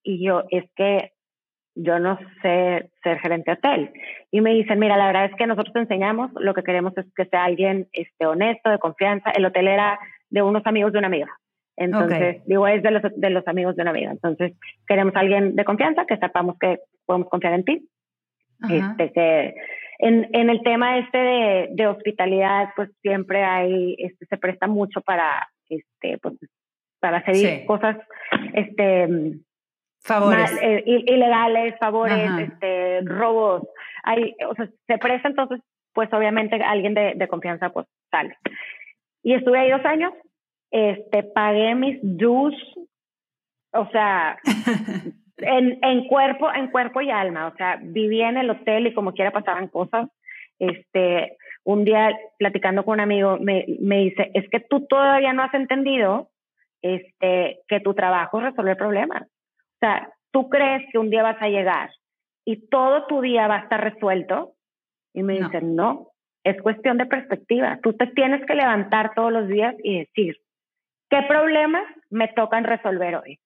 [0.03, 1.13] Y yo, es que
[1.75, 3.93] yo no sé ser gerente de hotel.
[4.31, 7.07] Y me dicen, mira, la verdad es que nosotros te enseñamos, lo que queremos es
[7.17, 9.31] que sea alguien este, honesto, de confianza.
[9.31, 9.99] El hotel era
[10.31, 11.29] de unos amigos de una amiga.
[11.77, 14.11] Entonces, digo, es de los, de los amigos de una amiga.
[14.13, 14.53] Entonces,
[14.87, 17.89] queremos alguien de confianza, que sepamos que podemos confiar en ti.
[18.71, 19.55] Este, que
[19.99, 25.01] en, en el tema este de, de hospitalidad, pues siempre hay, este, se presta mucho
[25.01, 26.35] para, este, pues,
[27.01, 27.97] para hacer cosas,
[28.55, 29.09] este,
[30.01, 33.63] favores, eh, ilegales, favores, este, robos,
[34.03, 35.61] hay, o sea, se presta entonces,
[35.93, 38.37] pues obviamente alguien de, de confianza, pues sale.
[39.23, 40.13] Y estuve ahí dos años,
[40.71, 42.57] este, pagué mis dues,
[43.73, 44.39] o sea,
[45.47, 49.13] en, en cuerpo, en cuerpo y alma, o sea, vivía en el hotel y como
[49.13, 50.09] quiera pasaban cosas.
[50.59, 55.43] Este, un día platicando con un amigo me, me dice, es que tú todavía no
[55.43, 56.31] has entendido
[56.83, 59.23] este, que tu trabajo es resolver problemas.
[59.23, 61.91] O sea, tú crees que un día vas a llegar
[62.45, 64.53] y todo tu día va a estar resuelto.
[65.15, 66.09] Y me dice, dicen, no,
[66.43, 67.79] es cuestión de perspectiva.
[67.83, 70.37] Tú te tienes que levantar todos los días y decir,
[71.09, 73.39] ¿qué problemas me tocan resolver hoy?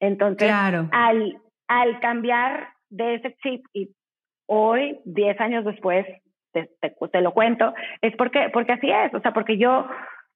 [0.00, 3.90] Entonces, al, al cambiar de ese chip y
[4.46, 6.06] hoy, 10 años después,
[6.52, 9.86] te, te, lo cuento, es porque, porque así es, o sea, porque yo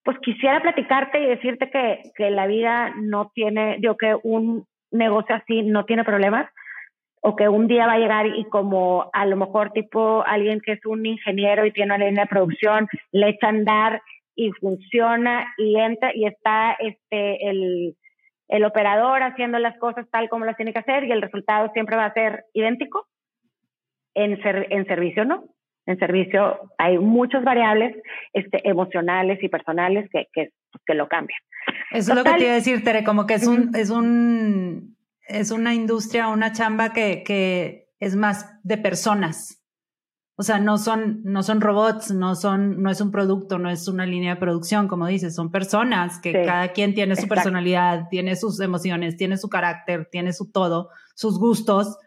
[0.05, 5.37] pues quisiera platicarte y decirte que, que la vida no tiene, yo que un negocio
[5.37, 6.51] así no tiene problemas,
[7.22, 10.72] o que un día va a llegar y como a lo mejor tipo alguien que
[10.72, 14.03] es un ingeniero y tiene una línea de producción, le echa a andar
[14.35, 17.96] y funciona y entra y está este el
[18.53, 21.97] el operador haciendo las cosas tal como las tiene que hacer y el resultado siempre
[21.97, 23.09] va a ser idéntico.
[24.15, 25.45] En, en servicio no.
[25.87, 27.97] En servicio hay muchas variables
[28.35, 30.51] este, emocionales y personales que, que,
[30.87, 31.41] que lo cambian.
[31.93, 34.99] Eso es lo que te iba a decir, Tere, como que es un, es un,
[35.27, 39.62] es una industria, una chamba que, que es más de personas.
[40.37, 43.87] O sea, no son, no son robots, no son, no es un producto, no es
[43.87, 48.35] una línea de producción, como dices, son personas que cada quien tiene su personalidad, tiene
[48.37, 51.99] sus emociones, tiene su carácter, tiene su todo, sus gustos,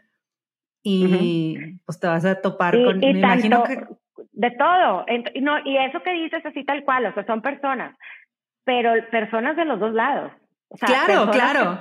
[0.82, 3.86] y pues te vas a topar con, me imagino que...
[4.34, 5.06] De todo,
[5.42, 7.98] no, y eso que dices así tal cual, o sea, son personas,
[8.66, 10.32] pero personas de los dos lados.
[10.80, 11.80] claro, claro.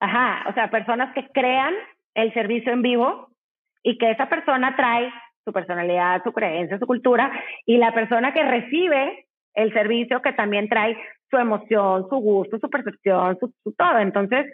[0.00, 1.72] ajá, o sea, personas que crean
[2.14, 3.30] el servicio en vivo
[3.82, 5.12] y que esa persona trae
[5.44, 7.30] su personalidad, su creencia, su cultura,
[7.66, 10.96] y la persona que recibe el servicio que también trae
[11.30, 13.98] su emoción, su gusto, su percepción, su, todo.
[13.98, 14.46] Entonces,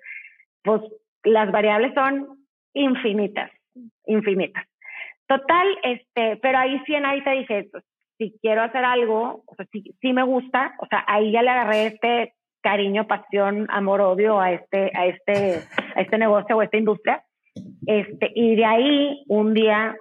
[0.63, 0.83] pues
[1.25, 3.51] las variables son infinitas,
[4.07, 4.65] infinitas.
[5.27, 7.85] Total, este, pero ahí sí en ahí te dije, pues,
[8.19, 11.87] si quiero hacer algo, o sea, si, me gusta, o sea, ahí ya le agarré
[11.87, 15.61] este cariño, pasión, amor, odio a este, a este,
[15.95, 17.23] a este negocio o esta industria.
[17.87, 19.97] Este, y de ahí, un día,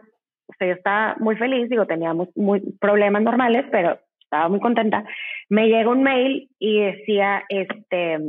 [0.47, 5.03] o sea, yo estaba muy feliz, digo, teníamos muy problemas normales, pero estaba muy contenta.
[5.49, 8.19] Me llega un mail y decía, este,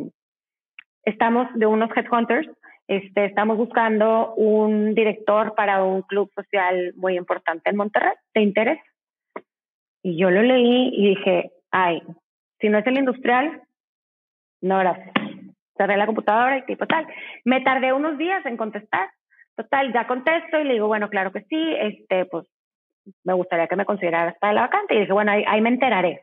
[1.05, 2.49] estamos de unos headhunters,
[2.89, 8.15] este, estamos buscando un director para un club social muy importante en Monterrey.
[8.33, 8.83] ¿Te interesa?
[10.03, 12.03] Y yo lo leí y dije, ay,
[12.61, 13.63] si no es el industrial,
[14.63, 15.13] no, gracias.
[15.77, 17.07] Cerré la computadora y tipo tal.
[17.45, 19.11] Me tardé unos días en contestar.
[19.57, 22.47] Total, ya contesto y le digo, bueno, claro que sí, este, pues
[23.25, 24.95] me gustaría que me consideraras para la vacante.
[24.95, 26.23] Y dije, bueno, ahí, me enteraré.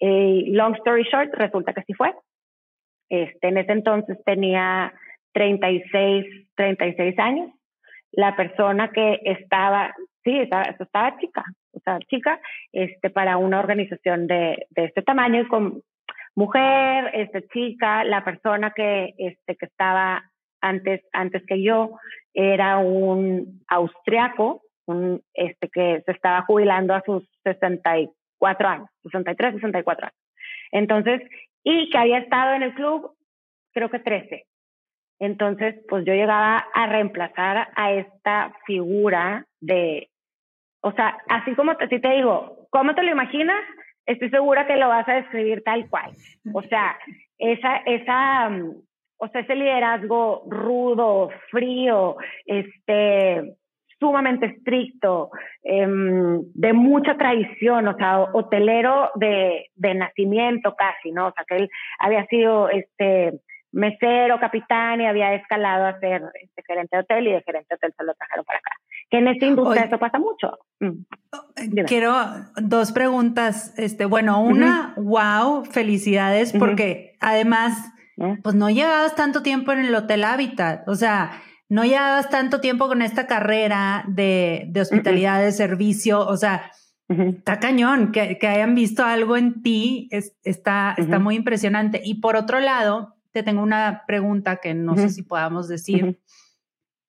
[0.00, 2.14] Eh, long story short, resulta que sí fue.
[3.08, 4.92] Este, en ese entonces tenía
[5.32, 7.50] 36, 36 años.
[8.12, 9.94] La persona que estaba,
[10.24, 12.40] sí, estaba, estaba chica, o sea, chica,
[12.72, 15.82] este, para una organización de, de este tamaño, con
[16.34, 20.22] mujer, este, chica, la persona que, este, que estaba
[20.60, 21.98] antes, antes que yo
[22.34, 30.06] era un austriaco, un, este, que se estaba jubilando a sus 64 años, 63, 64
[30.06, 30.18] años.
[30.72, 31.22] Entonces,
[31.64, 33.12] y que había estado en el club,
[33.72, 34.44] creo que 13.
[35.20, 40.10] Entonces, pues yo llegaba a reemplazar a esta figura de,
[40.80, 43.62] o sea, así como te, te digo, ¿cómo te lo imaginas?
[44.06, 46.12] Estoy segura que lo vas a describir tal cual.
[46.54, 46.96] O sea,
[47.38, 48.50] esa, esa,
[49.18, 52.16] o sea, ese liderazgo rudo, frío,
[52.46, 53.56] este,
[53.98, 55.30] sumamente estricto,
[55.62, 61.28] em, de mucha tradición, o sea, hotelero de, de, nacimiento casi, ¿no?
[61.28, 63.40] O sea, que él había sido este
[63.72, 67.74] mesero, capitán y había escalado a ser este, gerente de hotel y de gerente de
[67.76, 68.70] hotel se lo trajeron para acá.
[69.10, 70.58] Que en esta industria eso pasa mucho.
[70.80, 71.84] Mm.
[71.86, 72.14] Quiero
[72.56, 73.74] dos preguntas.
[73.78, 77.92] Este, bueno, una, wow, felicidades, porque además,
[78.42, 80.88] pues no llevabas tanto tiempo en el Hotel Habitat.
[80.88, 86.36] O sea, no llevabas tanto tiempo con esta carrera de, de hospitalidad, de servicio, o
[86.36, 86.70] sea,
[87.08, 92.00] está cañón, que, que, hayan visto algo en ti, es, está, está muy impresionante.
[92.04, 96.20] Y por otro lado, te tengo una pregunta que no sé si podamos decir.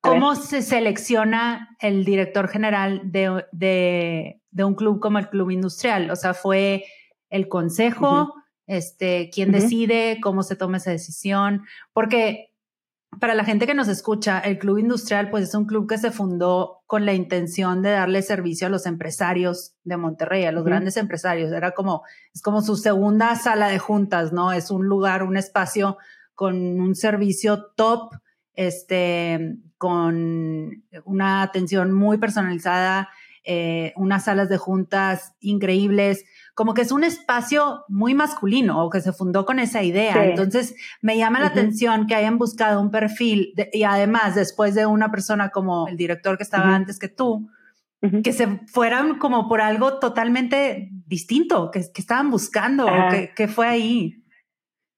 [0.02, 6.10] ¿Cómo se selecciona el director general de, de, de, un club como el Club Industrial?
[6.10, 6.86] O sea, ¿fue
[7.30, 8.34] el consejo?
[8.70, 10.20] Este, ¿Quién decide?
[10.22, 11.64] ¿Cómo se toma esa decisión?
[11.92, 12.54] Porque
[13.20, 16.12] para la gente que nos escucha, el Club Industrial pues es un club que se
[16.12, 20.98] fundó con la intención de darle servicio a los empresarios de Monterrey, a los grandes
[20.98, 21.52] empresarios.
[21.52, 24.52] Era como, es como su segunda sala de juntas, ¿no?
[24.52, 25.98] Es un lugar, un espacio
[26.36, 28.12] con un servicio top,
[28.54, 33.10] este, con una atención muy personalizada,
[33.44, 36.24] eh, unas salas de juntas increíbles
[36.60, 40.26] como que es un espacio muy masculino o que se fundó con esa idea.
[40.26, 45.10] Entonces, me llama la atención que hayan buscado un perfil y además después de una
[45.10, 47.48] persona como el director que estaba antes que tú,
[48.26, 52.86] que se fueran como por algo totalmente distinto, que, que estaban buscando,
[53.38, 54.16] que, fue ahí.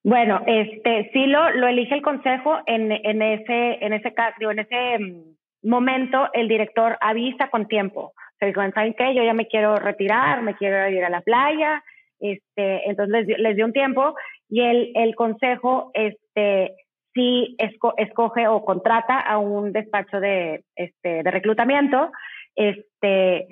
[0.03, 4.57] Bueno, este sí lo, lo elige el consejo en, en ese, en ese caso, en
[4.57, 9.14] ese mm, momento el director avisa con tiempo se dijo, ¿saben qué?
[9.14, 11.84] Yo ya me quiero retirar, me quiero ir a la playa.
[12.20, 14.16] Este, entonces les, dio un tiempo
[14.50, 16.76] y el, el consejo este,
[17.14, 22.12] sí escoge o contrata a un despacho de, este, de reclutamiento.
[22.56, 23.48] Este,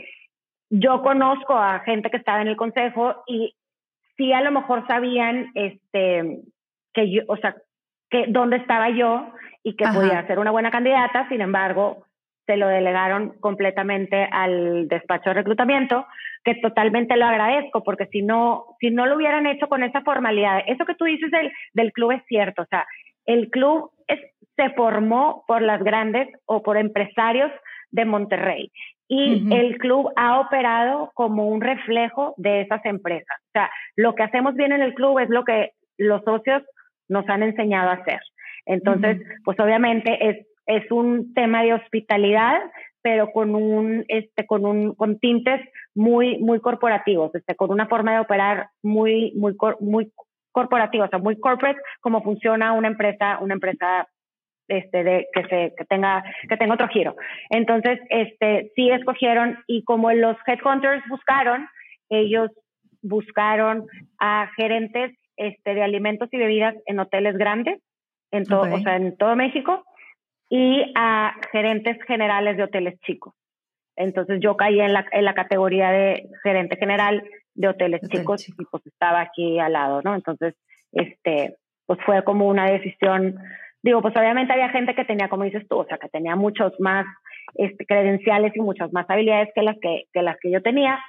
[0.71, 3.55] yo conozco a gente que estaba en el consejo y
[4.17, 6.39] sí a lo mejor sabían este,
[6.93, 7.55] que yo, o sea,
[8.09, 12.05] que dónde estaba yo y que podía ser una buena candidata, sin embargo,
[12.49, 16.07] se lo delegaron completamente al despacho de reclutamiento,
[16.43, 20.63] que totalmente lo agradezco, porque si no, si no lo hubieran hecho con esa formalidad,
[20.65, 22.87] eso que tú dices del, del club es cierto, o sea,
[23.27, 24.19] el club es,
[24.55, 27.51] se formó por las grandes o por empresarios
[27.91, 28.71] de Monterrey
[29.07, 33.37] y el club ha operado como un reflejo de esas empresas.
[33.47, 36.63] O sea, lo que hacemos bien en el club es lo que los socios
[37.07, 38.19] nos han enseñado a hacer.
[38.67, 42.61] Entonces, pues obviamente es es un tema de hospitalidad,
[43.01, 45.61] pero con un, este, con un, con tintes
[45.95, 50.11] muy, muy corporativos, este, con una forma de operar muy, muy, muy
[50.51, 54.07] corporativa, o sea, muy corporate, como funciona una empresa, una empresa
[54.67, 57.15] este, de, que, se, que, tenga, que tenga otro giro.
[57.49, 61.67] Entonces, este, sí escogieron y como los headhunters buscaron,
[62.09, 62.51] ellos
[63.01, 63.87] buscaron
[64.19, 67.81] a gerentes este, de alimentos y bebidas en hoteles grandes,
[68.29, 69.83] en todo, o sea, en todo México,
[70.49, 73.33] y a gerentes generales de hoteles chicos.
[73.95, 77.23] Entonces yo caí en la, en la categoría de gerente general
[77.53, 80.15] de hoteles chicos y pues estaba aquí al lado, ¿no?
[80.15, 80.55] Entonces,
[80.93, 83.35] este, pues fue como una decisión,
[83.83, 86.73] digo, pues obviamente había gente que tenía, como dices tú, o sea, que tenía muchos
[86.79, 87.05] más
[87.55, 90.99] este, credenciales y muchas más habilidades que las que, que las que yo tenía,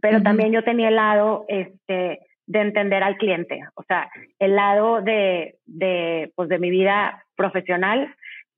[0.00, 5.00] pero también yo tenía el lado, este, de entender al cliente, o sea, el lado
[5.00, 8.14] de, de, pues de mi vida profesional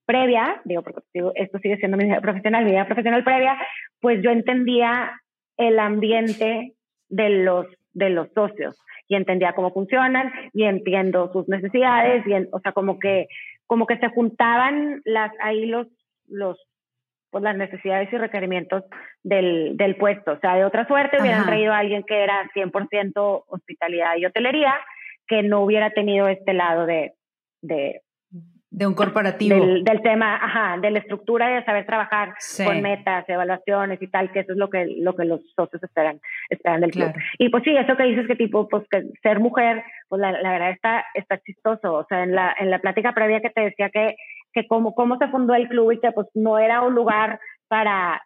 [0.07, 1.01] previa, digo, porque
[1.35, 3.57] esto sigue siendo mi vida profesional, mi vida profesional previa,
[4.01, 5.21] pues yo entendía
[5.57, 6.75] el ambiente
[7.09, 8.77] de los, de los socios
[9.09, 13.29] y entendía cómo funcionan y entiendo sus necesidades y, o sea, como que,
[13.67, 15.87] como que se juntaban las, ahí los,
[16.29, 16.59] los,
[17.31, 18.85] pues las necesidades y requerimientos
[19.23, 20.33] del, del puesto.
[20.33, 24.75] O sea, de otra suerte hubieran traído a alguien que era 100% hospitalidad y hotelería,
[25.27, 27.15] que no hubiera tenido este lado de,
[27.63, 28.03] de
[28.75, 29.55] de un corporativo.
[29.55, 34.41] Del, tema, ajá, de la estructura de saber trabajar con metas, evaluaciones y tal, que
[34.41, 36.21] eso es lo que, lo que los socios esperan,
[36.51, 37.13] esperan del club.
[37.39, 40.51] Y pues sí, eso que dices que tipo, pues que ser mujer, pues la, la,
[40.51, 41.95] verdad está, está chistoso.
[41.95, 44.17] O sea, en la, en la plática previa que te decía que,
[44.53, 48.25] que cómo, cómo se fundó el club y que pues no era un lugar para,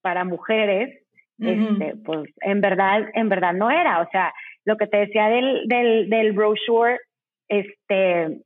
[0.00, 0.96] para mujeres,
[1.40, 4.00] este, pues en verdad, en verdad no era.
[4.00, 4.32] O sea,
[4.64, 7.00] lo que te decía del, del, del brochure,
[7.48, 8.42] este,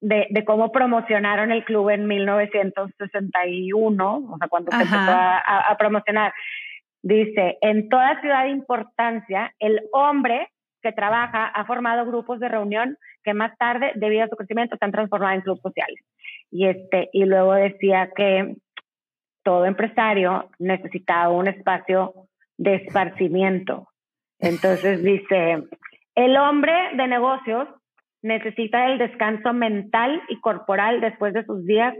[0.00, 5.76] de, de, cómo promocionaron el club en 1961, o sea, cuando se empezó a, a,
[5.76, 6.32] promocionar.
[7.02, 10.48] Dice, en toda ciudad de importancia, el hombre
[10.82, 14.84] que trabaja ha formado grupos de reunión que más tarde, debido a su crecimiento, se
[14.84, 16.04] han transformado en clubes sociales.
[16.50, 18.56] Y, este, y luego decía que
[19.42, 22.14] todo empresario necesitaba un espacio
[22.56, 23.88] de esparcimiento.
[24.38, 25.64] Entonces dice,
[26.14, 27.68] el hombre de negocios
[28.22, 31.94] necesita el descanso mental y corporal después de sus días,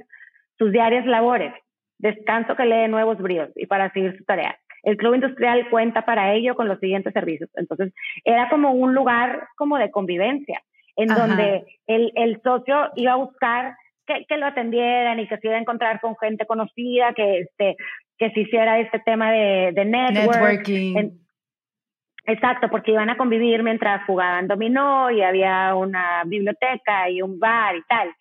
[0.58, 1.52] sus diarias labores,
[1.98, 4.58] descanso que le dé nuevos bríos y para seguir su tarea.
[4.82, 7.50] El club industrial cuenta para ello con los siguientes servicios.
[7.54, 7.92] Entonces,
[8.24, 10.62] era como un lugar como de convivencia,
[10.96, 13.74] en donde el, el, socio iba a buscar
[14.06, 17.76] que, que, lo atendieran y que se iba a encontrar con gente conocida, que, este,
[18.18, 21.18] que se hiciera este tema de, de networking.
[22.28, 27.74] Exacto, porque iban a convivir mientras jugaban dominó y había una biblioteca y un bar
[27.74, 28.14] y tal.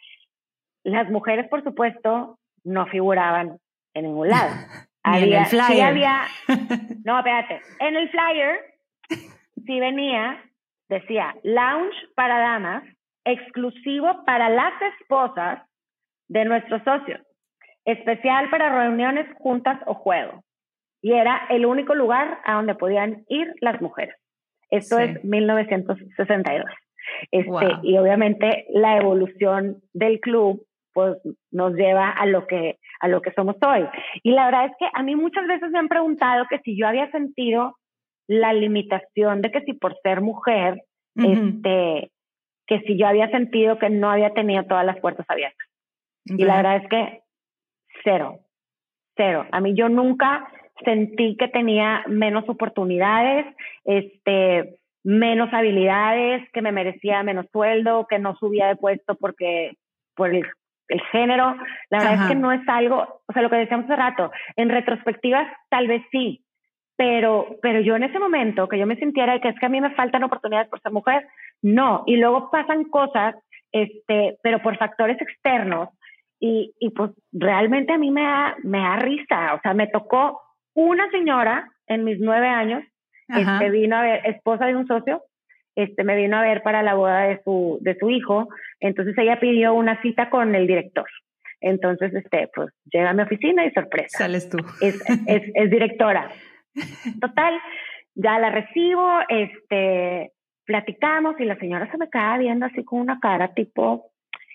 [0.85, 3.57] Las mujeres, por supuesto, no figuraban
[3.93, 4.49] en ningún lado.
[5.03, 5.65] en el flyer.
[5.67, 6.21] Sí había,
[7.03, 8.59] no, espérate, en el flyer
[9.65, 10.41] sí venía,
[10.87, 12.83] decía, lounge para damas,
[13.25, 15.63] exclusivo para las esposas
[16.29, 17.19] de nuestros socios,
[17.83, 20.46] especial para reuniones, juntas o juegos
[21.01, 24.15] y era el único lugar a donde podían ir las mujeres.
[24.69, 26.65] Esto es 1962.
[27.31, 31.17] Este, Y obviamente la evolución del club pues
[31.51, 33.87] nos lleva a lo que a lo que somos hoy.
[34.23, 36.87] Y la verdad es que a mí muchas veces me han preguntado que si yo
[36.87, 37.77] había sentido
[38.27, 40.81] la limitación de que si por ser mujer,
[41.15, 42.11] este,
[42.65, 45.67] que si yo había sentido que no había tenido todas las puertas abiertas.
[46.25, 47.21] Y la verdad es que
[48.03, 48.39] cero,
[49.15, 49.45] cero.
[49.51, 50.51] A mí yo nunca
[50.83, 53.45] sentí que tenía menos oportunidades,
[53.85, 59.77] este, menos habilidades, que me merecía menos sueldo, que no subía de puesto porque
[60.15, 60.45] por el,
[61.11, 61.55] género.
[61.89, 64.69] La verdad es que no es algo, o sea, lo que decíamos hace rato, en
[64.69, 66.45] retrospectiva tal vez sí,
[66.95, 69.79] pero, pero yo en ese momento que yo me sintiera que es que a mí
[69.81, 71.27] me faltan oportunidades por ser mujer,
[71.61, 72.03] no.
[72.05, 73.35] Y luego pasan cosas,
[73.71, 75.89] este, pero por factores externos.
[76.39, 80.41] Y, y pues realmente a mí me da, me da risa, o sea, me tocó
[80.77, 82.83] una señora en mis nueve años,
[83.27, 85.23] este, vino a ver, esposa de un socio,
[85.75, 88.47] este, me vino a ver para la boda de su, de su hijo,
[88.79, 91.07] entonces ella pidió una cita con el director.
[91.61, 94.19] Entonces, este, pues llega a mi oficina y sorpresa.
[94.19, 94.59] Sales tú.
[94.79, 96.29] Es, es, es directora.
[97.21, 97.59] Total,
[98.13, 100.31] ya la recibo, este,
[100.65, 104.11] platicamos y la señora se me queda viendo así con una cara tipo,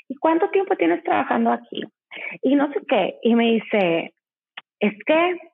[0.08, 1.82] ¿y cuánto tiempo tienes trabajando aquí?
[2.42, 3.16] Y no sé qué.
[3.22, 4.14] Y me dice,
[4.78, 5.51] es que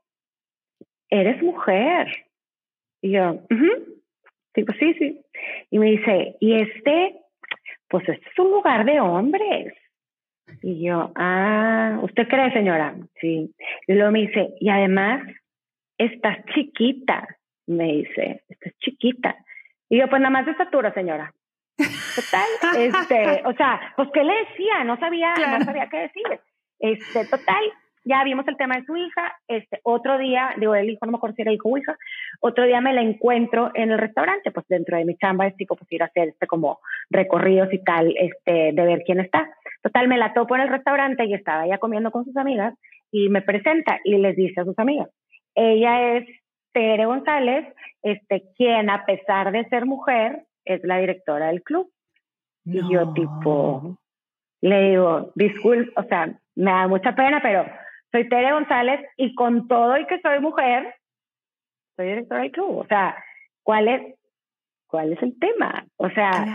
[1.10, 2.08] eres mujer.
[3.00, 3.40] Y yo,
[4.54, 5.20] digo, sí, sí.
[5.70, 7.16] Y me dice, y este,
[7.88, 9.74] pues este es un lugar de hombres.
[10.62, 12.94] Y yo, ah, ¿usted cree, señora?
[13.20, 13.54] Sí.
[13.86, 15.22] Y luego me dice, y además,
[15.98, 17.26] estás chiquita,
[17.66, 19.36] me dice, estás chiquita.
[19.88, 21.32] Y yo, pues nada más de estatura, señora.
[21.76, 26.40] Total, este, o sea, pues qué le decía, no sabía, no sabía qué decir.
[26.80, 27.64] Este, total,
[28.08, 31.16] ya vimos el tema de su hija, este, otro día, digo, el hijo, no me
[31.18, 31.96] acuerdo si era hijo o hija,
[32.40, 35.76] otro día me la encuentro en el restaurante, pues dentro de mi chamba es tipo,
[35.76, 36.80] pues ir a hacer este como
[37.10, 39.48] recorridos y tal, este, de ver quién está.
[39.82, 42.74] Total, me la topo en el restaurante y estaba ya comiendo con sus amigas
[43.12, 45.08] y me presenta y les dice a sus amigas,
[45.54, 46.26] ella es
[46.72, 47.66] Tere González,
[48.02, 51.90] este, quien a pesar de ser mujer, es la directora del club.
[52.64, 53.98] Y yo tipo,
[54.60, 57.64] le digo, disculpe, o sea, me da mucha pena, pero
[58.12, 60.94] soy Tere González y con todo y que soy mujer,
[61.96, 62.78] soy directora del club.
[62.78, 63.16] O sea,
[63.62, 64.14] ¿cuál es,
[64.86, 65.84] cuál es el tema?
[65.96, 66.46] O sea,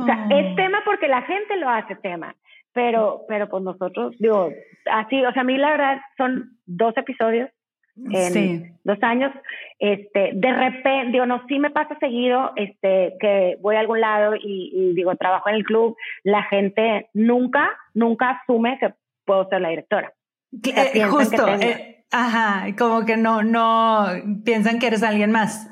[0.00, 2.34] o sea, es tema porque la gente lo hace tema.
[2.72, 4.52] Pero, pero pues nosotros, digo,
[4.92, 7.50] así, o sea, a mí la verdad son dos episodios
[7.96, 9.32] en dos años.
[9.78, 14.34] Este, de repente, digo, no, sí me pasa seguido, este, que voy a algún lado
[14.36, 18.94] y, digo, trabajo en el club, la gente nunca, nunca asume que
[19.24, 20.12] puedo ser la directora.
[20.52, 24.06] Eh, justo, eh, ajá, como que no, no
[24.44, 25.68] piensan que eres alguien más.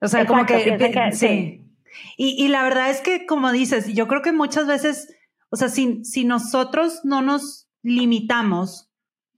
[0.00, 1.64] O sea, como que, sí.
[2.16, 5.14] Y, y la verdad es que, como dices, yo creo que muchas veces,
[5.50, 8.88] o sea, si, si nosotros no nos limitamos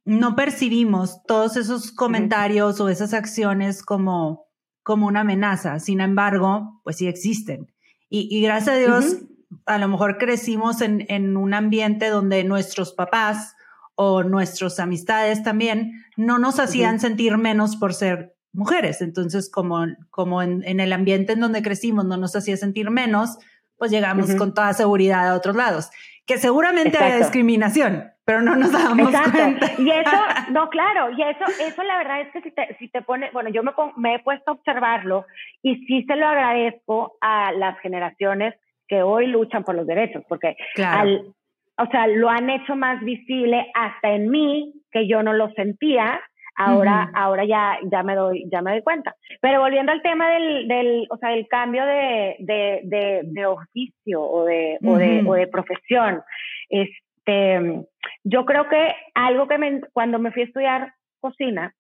[0.04, 4.48] no percibimos todos esos comentarios o esas acciones como,
[4.82, 5.78] como una amenaza.
[5.78, 7.72] Sin embargo, pues sí existen.
[8.08, 9.18] Y, gracias a Dios,
[9.66, 13.54] a lo mejor crecimos en, en, un ambiente donde nuestros papás
[14.02, 19.02] o nuestras amistades también no nos hacían sentir menos por ser mujeres.
[19.02, 23.36] Entonces, como, como en, en, el ambiente en donde crecimos no nos hacía sentir menos,
[23.76, 25.90] pues llegamos con toda seguridad a otros lados.
[26.24, 29.70] Que seguramente hay discriminación, pero no nos damos cuenta.
[29.76, 30.16] Y eso,
[30.50, 33.50] no, claro, y eso, eso la verdad es que si te, si te pone, bueno,
[33.50, 35.26] yo me, me he puesto a observarlo
[35.62, 38.54] y sí se lo agradezco a las generaciones
[38.88, 41.34] que hoy luchan por los derechos, porque al,
[41.80, 46.20] o sea, lo han hecho más visible hasta en mí, que yo no lo sentía,
[46.56, 49.14] ahora, ahora ya, ya me doy, ya me doy cuenta.
[49.40, 54.44] Pero volviendo al tema del, del o sea, del cambio de, de, de, oficio o
[54.44, 56.22] de, o de, o de profesión,
[56.68, 57.84] este,
[58.24, 61.74] yo creo que algo que me, cuando me fui a estudiar cocina,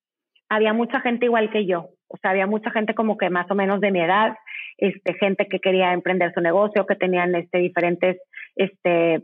[0.48, 1.90] había mucha gente igual que yo.
[2.08, 4.36] O sea, había mucha gente como que más o menos de mi edad,
[4.78, 8.16] este, gente que quería emprender su negocio, que tenían este, diferentes
[8.56, 9.22] este,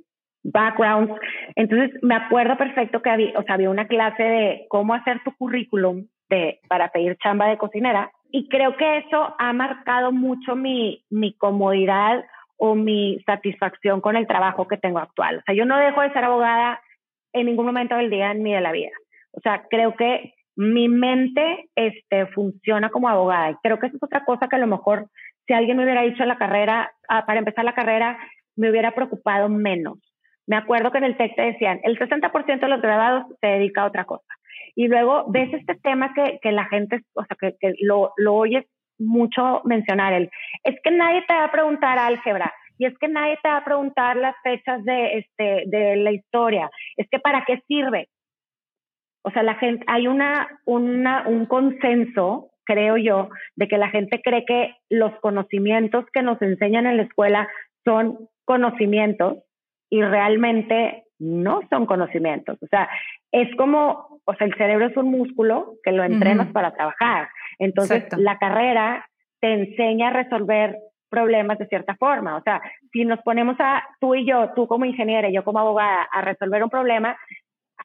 [0.52, 1.12] backgrounds.
[1.54, 6.06] Entonces, me acuerdo perfecto que había, una clase de cómo hacer tu currículum
[6.68, 8.10] para pedir chamba de cocinera.
[8.30, 12.24] Y creo que eso ha marcado mucho mi, mi comodidad
[12.58, 15.38] o mi satisfacción con el trabajo que tengo actual.
[15.38, 16.80] O sea, yo no dejo de ser abogada
[17.32, 18.90] en ningún momento del día ni de la vida.
[19.32, 23.50] O sea, creo que mi mente este, funciona como abogada.
[23.50, 25.08] Y creo que eso es otra cosa que a lo mejor
[25.46, 28.18] si alguien me hubiera dicho en la carrera, ah, para empezar la carrera,
[28.56, 29.98] me hubiera preocupado menos.
[30.46, 33.86] Me acuerdo que en el texto decían, el 60% de los graduados se dedica a
[33.86, 34.26] otra cosa.
[34.74, 38.34] Y luego ves este tema que, que la gente, o sea, que, que lo, lo
[38.34, 38.64] oyes
[38.98, 40.30] mucho mencionar, el,
[40.64, 43.64] es que nadie te va a preguntar álgebra, y es que nadie te va a
[43.64, 48.08] preguntar las fechas de, este, de la historia, es que para qué sirve.
[49.22, 54.20] O sea, la gente, hay una, una, un consenso, creo yo, de que la gente
[54.22, 57.48] cree que los conocimientos que nos enseñan en la escuela
[57.84, 59.38] son conocimientos
[59.90, 62.58] y realmente no son conocimientos.
[62.62, 62.88] O sea,
[63.32, 67.28] es como, o sea, el cerebro es un músculo que lo entrenas para trabajar.
[67.58, 69.06] Entonces, la carrera
[69.40, 70.76] te enseña a resolver
[71.08, 72.36] problemas de cierta forma.
[72.36, 72.60] O sea,
[72.92, 76.20] si nos ponemos a tú y yo, tú como ingeniera y yo como abogada, a
[76.20, 77.16] resolver un problema,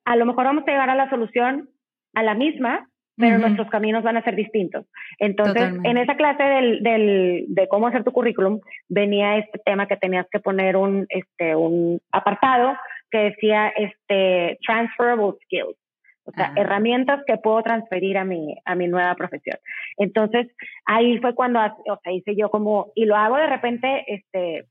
[0.05, 1.69] a lo mejor vamos a llegar a la solución
[2.13, 2.89] a la misma,
[3.21, 4.85] pero nuestros caminos van a ser distintos.
[5.19, 8.59] Entonces, en esa clase del, del, de cómo hacer tu currículum,
[8.89, 12.75] venía este tema que tenías que poner un, este, un apartado
[13.09, 15.77] que decía este, transferable skills.
[16.23, 19.57] O sea, herramientas que puedo transferir a mi, a mi nueva profesión.
[19.97, 20.47] Entonces,
[20.85, 24.65] ahí fue cuando, o sea, hice yo como, y lo hago de repente, este,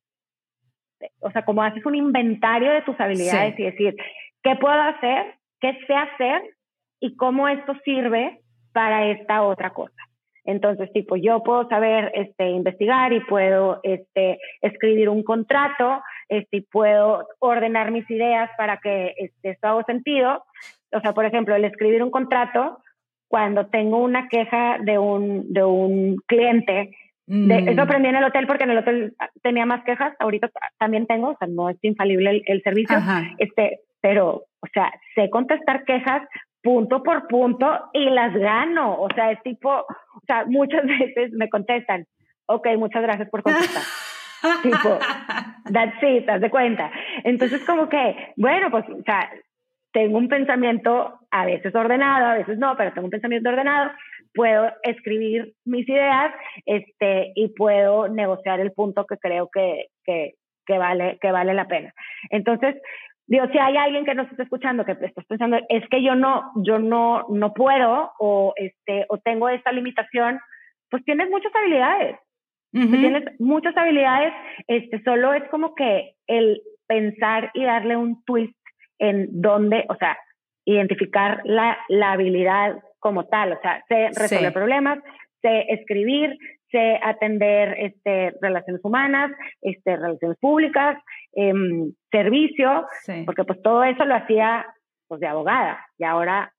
[1.21, 3.97] o sea, como haces un inventario de tus habilidades y decir,
[4.43, 5.35] ¿qué puedo hacer?
[5.61, 6.43] ¿Qué sé hacer?
[7.01, 8.40] y cómo esto sirve
[8.73, 10.11] para esta otra cosa.
[10.45, 16.61] Entonces, tipo, yo puedo saber este, investigar y puedo este, escribir un contrato, este, y
[16.63, 20.45] puedo ordenar mis ideas para que este, esto haga sentido.
[20.93, 22.79] O sea, por ejemplo, el escribir un contrato,
[23.29, 26.97] cuando tengo una queja de un, de un cliente,
[27.27, 27.69] de, mm.
[27.69, 31.29] eso aprendí en el hotel porque en el hotel tenía más quejas, ahorita también tengo,
[31.29, 32.97] o sea, no es infalible el, el servicio,
[33.39, 36.23] este, pero, o sea, sé contestar quejas
[36.63, 39.01] punto por punto y las gano.
[39.01, 42.07] O sea, es tipo, o sea, muchas veces me contestan,
[42.47, 43.83] ok, muchas gracias por contestar.
[44.63, 44.99] tipo,
[45.73, 46.91] that's it, haz de cuenta.
[47.25, 49.31] Entonces, como que, bueno, pues, o sea,
[49.93, 53.91] tengo un pensamiento a veces ordenado, a veces no, pero tengo un pensamiento ordenado,
[54.35, 56.33] puedo escribir mis ideas
[56.67, 60.35] este, y puedo negociar el punto que creo que, que,
[60.65, 61.93] que, vale, que vale la pena.
[62.31, 62.77] Entonces,
[63.31, 66.51] digo, si hay alguien que nos está escuchando que estás pensando, es que yo no,
[66.57, 70.41] yo no, no puedo o este, o tengo esta limitación,
[70.91, 72.17] pues tienes muchas habilidades.
[72.73, 74.33] Tienes muchas habilidades,
[74.69, 78.55] este, solo es como que el pensar y darle un twist
[79.01, 80.17] en dónde, o sea,
[80.65, 85.01] identificar la, la habilidad como tal, o sea, sé resolver problemas,
[85.43, 86.37] sé escribir,
[86.71, 89.31] sé atender este, relaciones humanas,
[89.63, 90.99] este, relaciones públicas,
[91.33, 92.87] em, servicio,
[93.27, 94.67] porque pues todo eso lo hacía
[95.09, 96.53] pues de abogada y ahora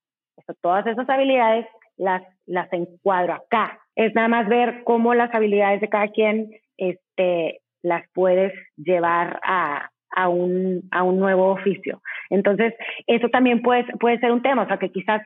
[0.61, 1.65] todas esas habilidades
[1.97, 3.79] las, las encuadro acá.
[3.95, 9.89] Es nada más ver cómo las habilidades de cada quien este, las puedes llevar a,
[10.11, 12.01] a un, a un nuevo oficio.
[12.29, 12.73] Entonces,
[13.07, 15.21] eso también puede, puede ser un tema, o sea, que quizás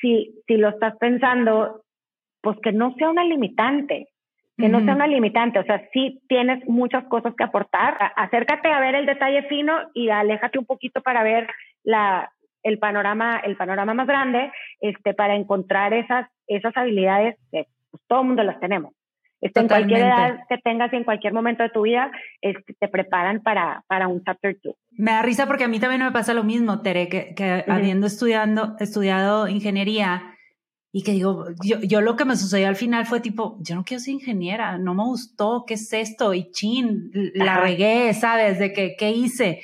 [0.00, 1.82] si, si lo estás pensando,
[2.42, 4.08] pues que no sea una limitante,
[4.58, 8.80] que no sea una limitante, o sea, sí tienes muchas cosas que aportar, acércate a
[8.80, 11.48] ver el detalle fino y aléjate un poquito para ver
[11.84, 12.32] la,
[12.64, 14.50] el panorama, el panorama más grande,
[14.80, 18.92] este, para encontrar esas, esas habilidades que pues, todo el mundo las tenemos.
[19.40, 22.88] Este, en cualquier edad que tengas y en cualquier momento de tu vida, este, te
[22.88, 24.74] preparan para, para un chapter 2.
[24.90, 28.08] Me da risa porque a mí también me pasa lo mismo, Tere, que, que habiendo
[28.08, 30.34] estudiando, estudiado ingeniería
[30.90, 33.84] y que digo, yo, yo lo que me sucedió al final fue tipo, yo no
[33.84, 36.32] quiero ser ingeniera, no me gustó, ¿qué es esto?
[36.32, 38.58] Y chin, la regué, ¿sabes?
[38.58, 39.60] De que, ¿qué hice?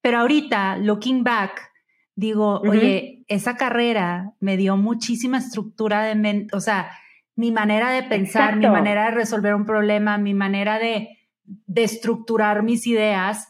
[0.00, 1.72] Pero ahorita, looking back,
[2.14, 6.90] digo, oye, esa carrera me dio muchísima estructura de mente, o sea,
[7.36, 12.62] mi manera de pensar, mi manera de resolver un problema, mi manera de, de estructurar
[12.62, 13.48] mis ideas,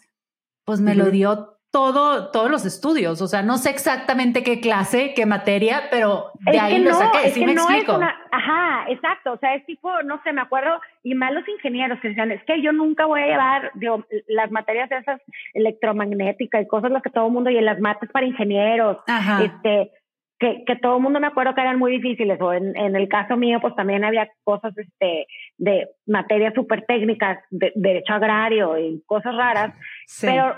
[0.64, 3.20] pues me lo dio todo, todos los estudios.
[3.20, 7.31] O sea, no sé exactamente qué clase, qué materia, pero de ahí lo saqué.
[7.31, 7.99] ¿Sí me explico?
[8.31, 9.33] ajá, exacto.
[9.33, 12.45] O sea, es tipo, no sé, me acuerdo, y más los ingenieros que decían, es
[12.45, 15.20] que yo nunca voy a llevar digo, las materias esas
[15.53, 18.99] electromagnéticas y cosas las que todo el mundo, y en las mates para ingenieros,
[19.43, 19.91] este
[20.39, 23.09] que, que todo el mundo me acuerdo que eran muy difíciles, o en, en el
[23.09, 25.27] caso mío, pues también había cosas este,
[25.59, 29.75] de materias súper técnicas, de, derecho agrario y cosas raras,
[30.20, 30.55] pero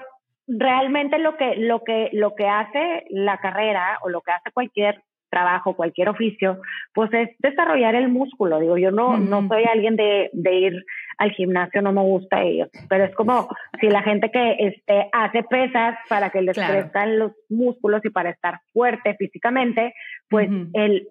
[0.47, 5.03] realmente lo que, lo, que, lo que hace la carrera o lo que hace cualquier
[5.28, 6.61] trabajo, cualquier oficio,
[6.94, 8.61] pues es desarrollar el músculo.
[8.61, 10.84] Digo, yo no, no soy alguien de, de, ir
[11.18, 13.49] al gimnasio, no me gusta ello, pero es como
[13.80, 18.30] si la gente que este, hace pesas para que les crezcan los músculos y para
[18.30, 19.94] estar fuerte físicamente,
[20.28, 21.09] pues el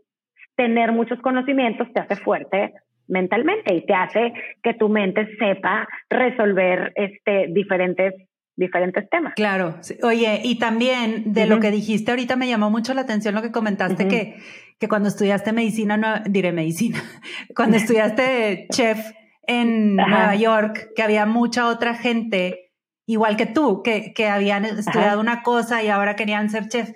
[0.55, 2.73] tener muchos conocimientos te hace fuerte
[3.07, 4.33] mentalmente y te hace
[4.63, 8.13] que tu mente sepa resolver este diferentes
[8.55, 9.33] diferentes temas.
[9.35, 9.79] Claro.
[10.03, 13.51] Oye, y también de lo que dijiste ahorita me llamó mucho la atención lo que
[13.51, 14.37] comentaste que,
[14.79, 17.03] que cuando estudiaste medicina, no diré medicina,
[17.55, 18.99] cuando estudiaste chef
[19.47, 22.71] en Nueva York, que había mucha otra gente
[23.05, 26.91] igual que tú, que, que habían estudiado una cosa y ahora querían ser chef.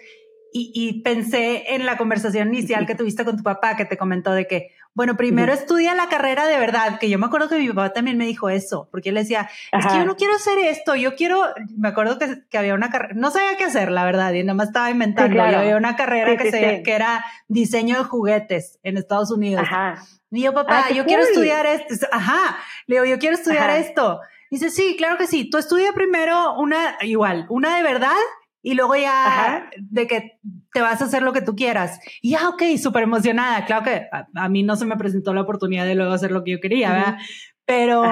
[0.52, 4.32] Y, y, pensé en la conversación inicial que tuviste con tu papá, que te comentó
[4.32, 7.70] de que, bueno, primero estudia la carrera de verdad, que yo me acuerdo que mi
[7.70, 10.94] papá también me dijo eso, porque él decía, es que yo no quiero hacer esto,
[10.94, 11.42] yo quiero,
[11.78, 14.56] me acuerdo que, que había una carrera, no sabía qué hacer, la verdad, y nada
[14.56, 19.32] más estaba inventando, había una carrera que, se, que era diseño de juguetes en Estados
[19.32, 19.64] Unidos.
[19.64, 20.04] Ajá.
[20.32, 24.20] Y yo, papá, ah, yo quiero estudiar esto, ajá, le digo, yo quiero estudiar esto.
[24.52, 28.18] Dice, sí, claro que sí, tú estudia primero una, igual, una de verdad
[28.62, 30.40] y luego ya de que
[30.74, 32.00] te vas a hacer lo que tú quieras.
[32.22, 33.66] Y ya, ok, súper emocionada.
[33.66, 36.52] Claro que a, mí no se me presentó la oportunidad de luego hacer lo que
[36.52, 37.18] yo quería, ¿verdad?
[37.66, 38.04] Pero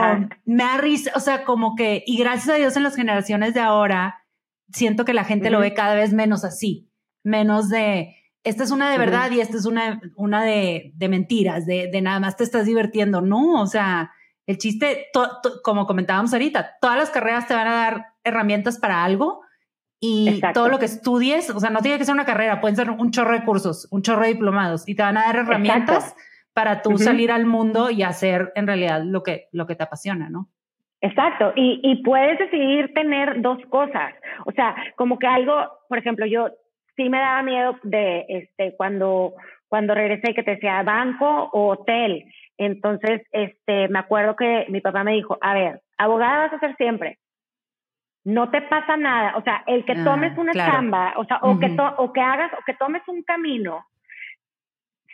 [0.46, 3.60] me da risa, o sea, como que, y gracias a Dios en las generaciones de
[3.60, 4.24] ahora,
[4.72, 6.92] siento que la gente lo ve cada vez menos así,
[7.24, 11.66] menos de, esta es una de verdad y esta es una, una de, de mentiras,
[11.66, 13.22] de, de, nada más te estás divirtiendo.
[13.22, 14.12] No, o sea,
[14.46, 15.08] el chiste,
[15.64, 19.42] como comentábamos ahorita, todas las carreras te van a dar herramientas para algo
[20.00, 22.90] y todo lo que estudies, o sea, no tiene que ser una carrera, pueden ser
[22.90, 26.16] un chorro de cursos, un chorro de diplomados y te van a dar herramientas
[26.54, 30.30] para tú salir al mundo y hacer en realidad lo que, lo que te apasiona,
[30.30, 30.50] ¿no?
[31.02, 34.14] Exacto, y, y puedes decidir tener dos cosas,
[34.46, 35.54] o sea, como que algo,
[35.88, 36.50] por ejemplo, yo
[36.96, 39.34] sí me daba miedo de este cuando
[39.68, 42.26] cuando regresé que te decía banco o hotel.
[42.58, 46.76] Entonces, este, me acuerdo que mi papá me dijo, a ver, abogada vas a ser
[46.78, 47.20] siempre,
[48.28, 49.38] no te pasa nada.
[49.38, 52.52] O sea, el que ah, tomes una chamba, o sea, o, que o que hagas,
[52.54, 53.86] o que tomes un camino,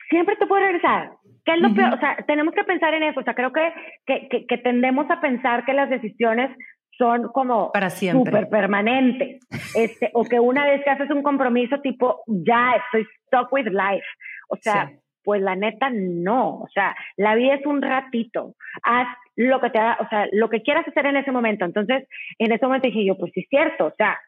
[0.10, 1.12] siempre te puede regresar.
[1.46, 1.94] ¿Qué es lo peor?
[1.94, 3.20] O sea, tenemos que pensar en eso.
[3.20, 3.72] O sea, creo que,
[4.08, 6.58] que, que, tendemos a pensar que las decisiones
[6.98, 9.46] son como para siempre súper permanentes.
[9.76, 14.08] Este, o que una vez que haces un compromiso tipo, ya estoy stuck with life.
[14.50, 14.92] O sea,
[15.24, 16.62] pues la neta no.
[16.62, 18.56] O sea, la vida es un ratito.
[18.84, 21.66] Haz lo que te haga, o sea, lo que quieras hacer en ese momento.
[21.66, 22.08] Entonces,
[22.38, 24.20] en ese momento dije yo, pues sí es cierto, o sea,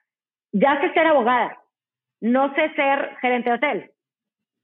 [0.52, 1.58] ya sé ser abogada,
[2.22, 3.92] no sé ser gerente de hotel.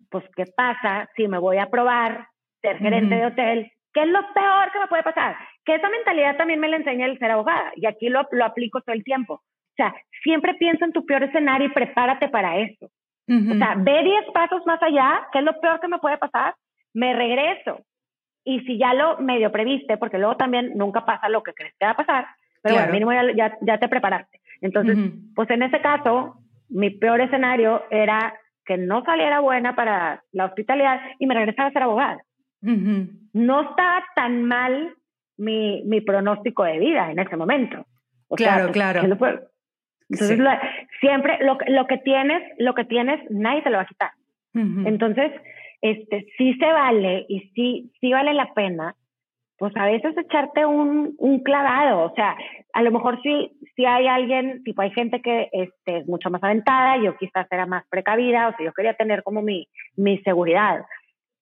[0.10, 2.28] Pues, ¿qué pasa si me voy a probar
[2.62, 3.72] ser gerente de hotel?
[3.94, 5.36] ¿Qué es lo peor que me puede pasar?
[5.66, 8.82] Que esa mentalidad también me la enseña el ser abogada y aquí lo, lo aplico
[8.82, 9.34] todo el tiempo.
[9.34, 12.90] O sea, siempre piensa en tu peor escenario y prepárate para eso.
[13.32, 16.54] O sea, ve 10 pasos más allá, ¿qué es lo peor que me puede pasar?
[16.94, 17.80] Me regreso.
[18.44, 21.86] Y si ya lo medio previste, porque luego también nunca pasa lo que crees que
[21.86, 22.26] va a pasar,
[22.62, 24.42] pero bueno, mínimo ya, ya, te preparaste.
[24.60, 24.98] Entonces,
[25.34, 26.36] pues en ese caso,
[26.70, 28.34] mi peor escenario era
[28.66, 32.22] que no saliera buena para la hospitalidad y me regresara a ser abogada.
[32.62, 34.94] No estaba tan mal
[35.38, 37.86] mi, mi, pronóstico de vida en ese momento.
[38.36, 39.02] claro, pues, claro.
[40.12, 40.40] Entonces,
[41.00, 44.12] siempre lo, lo, que tienes, lo que tienes, nadie te lo va a quitar.
[44.54, 45.32] Entonces,
[45.82, 48.96] este, sí se vale y sí, sí vale la pena,
[49.58, 52.12] pues a veces echarte un, un clavado.
[52.12, 52.36] O sea,
[52.74, 56.44] a lo mejor sí, sí hay alguien, tipo hay gente que este, es mucho más
[56.44, 60.82] aventada, yo quizás era más precavida, o sea, yo quería tener como mi, mi seguridad.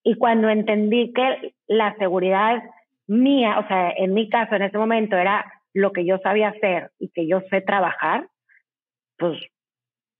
[0.03, 2.61] Y cuando entendí que la seguridad
[3.07, 6.91] mía, o sea, en mi caso en ese momento era lo que yo sabía hacer
[6.99, 8.27] y que yo sé trabajar,
[9.19, 9.39] pues,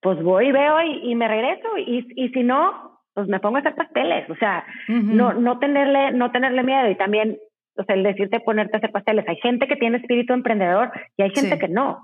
[0.02, 1.68] pues voy y veo y, me regreso.
[1.78, 4.30] Y, y si no, pues me pongo a hacer pasteles.
[4.30, 6.90] O sea, no, no, tenerle, no tenerle miedo.
[6.90, 7.38] Y también,
[7.78, 9.28] o sea, el decirte ponerte a hacer pasteles.
[9.28, 12.02] Hay gente que tiene espíritu emprendedor y hay gente que no.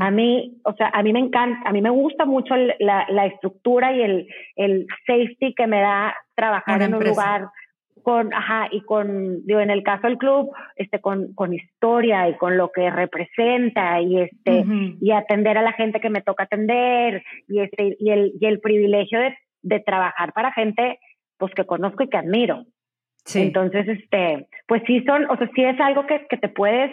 [0.00, 3.26] A mí, o sea, a mí me encanta, a mí me gusta mucho la, la,
[3.26, 4.26] estructura y el,
[4.56, 7.46] el safety que me da trabajar en un lugar
[8.02, 12.36] con, ajá, y con, digo, en el caso del club, este, con, con historia y
[12.36, 14.64] con lo que representa y este,
[15.00, 18.60] y atender a la gente que me toca atender y este, y el, y el
[18.60, 20.98] privilegio de, de trabajar para gente,
[21.38, 22.64] pues que conozco y que admiro.
[23.24, 23.42] Sí.
[23.42, 26.90] Entonces, este, pues sí son, o sea, sí es algo que, que te puedes,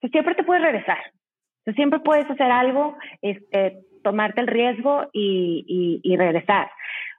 [0.00, 0.98] que siempre te puedes regresar.
[1.74, 6.70] Siempre puedes hacer algo, este, tomarte el riesgo y, y, y regresar.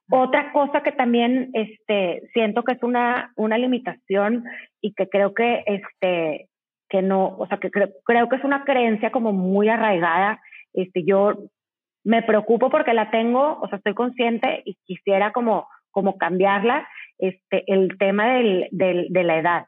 [0.09, 4.43] Otra cosa que también este, siento que es una, una limitación
[4.79, 6.49] y que creo que, este,
[6.89, 10.39] que no, o sea, que creo que es una creencia como muy arraigada.
[10.73, 11.33] Este, yo
[12.03, 16.87] me preocupo porque la tengo, o sea, estoy consciente y quisiera como, como cambiarla,
[17.17, 19.65] este, el tema del, del, de la edad.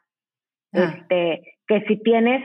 [0.72, 0.94] Ah.
[0.94, 2.44] Este, que si tienes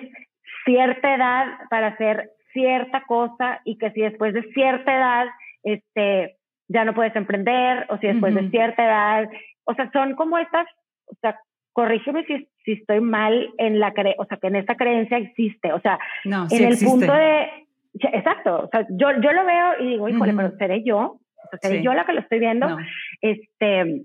[0.66, 5.28] cierta edad para hacer cierta cosa y que si después de cierta edad,
[5.64, 6.38] este,
[6.68, 9.30] ya no puedes emprender, o si después de cierta edad,
[9.66, 10.68] o sea, son como estas,
[11.06, 11.38] o sea,
[11.74, 15.74] corrígeme si, si estoy mal en la cre o sea, que en esta creencia existe,
[15.74, 17.48] o sea, en el punto de,
[17.94, 21.60] exacto, o sea, yo, yo lo veo y digo, híjole, pero seré yo, o sea,
[21.62, 22.78] seré yo la que lo estoy viendo,
[23.22, 24.04] este,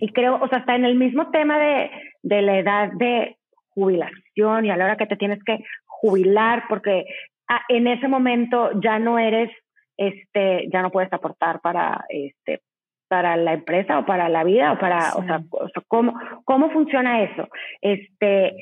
[0.00, 1.90] y creo, o sea, está en el mismo tema de,
[2.22, 3.36] de la edad de
[3.68, 7.04] jubilación y a la hora que te tienes que jubilar, porque
[7.48, 9.50] ah, en ese momento ya no eres
[9.96, 12.60] este, ya no puedes aportar para, este,
[13.08, 15.42] para la empresa o para la vida o para, o, sea,
[15.88, 16.14] ¿cómo,
[16.44, 17.48] ¿cómo funciona eso?
[17.80, 18.54] Este,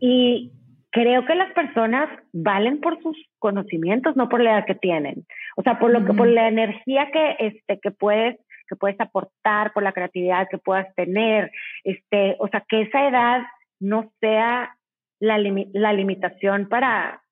[0.00, 0.52] y
[0.90, 5.26] creo que las personas valen por sus conocimientos, no por la edad que tienen.
[5.56, 9.72] O sea, por lo que, por la energía que, este, que puedes, que puedes aportar,
[9.72, 11.50] por la creatividad que puedas tener,
[11.84, 13.42] este, o sea, que esa edad
[13.80, 14.76] no sea
[15.20, 15.38] la,
[15.72, 17.22] la limitación para,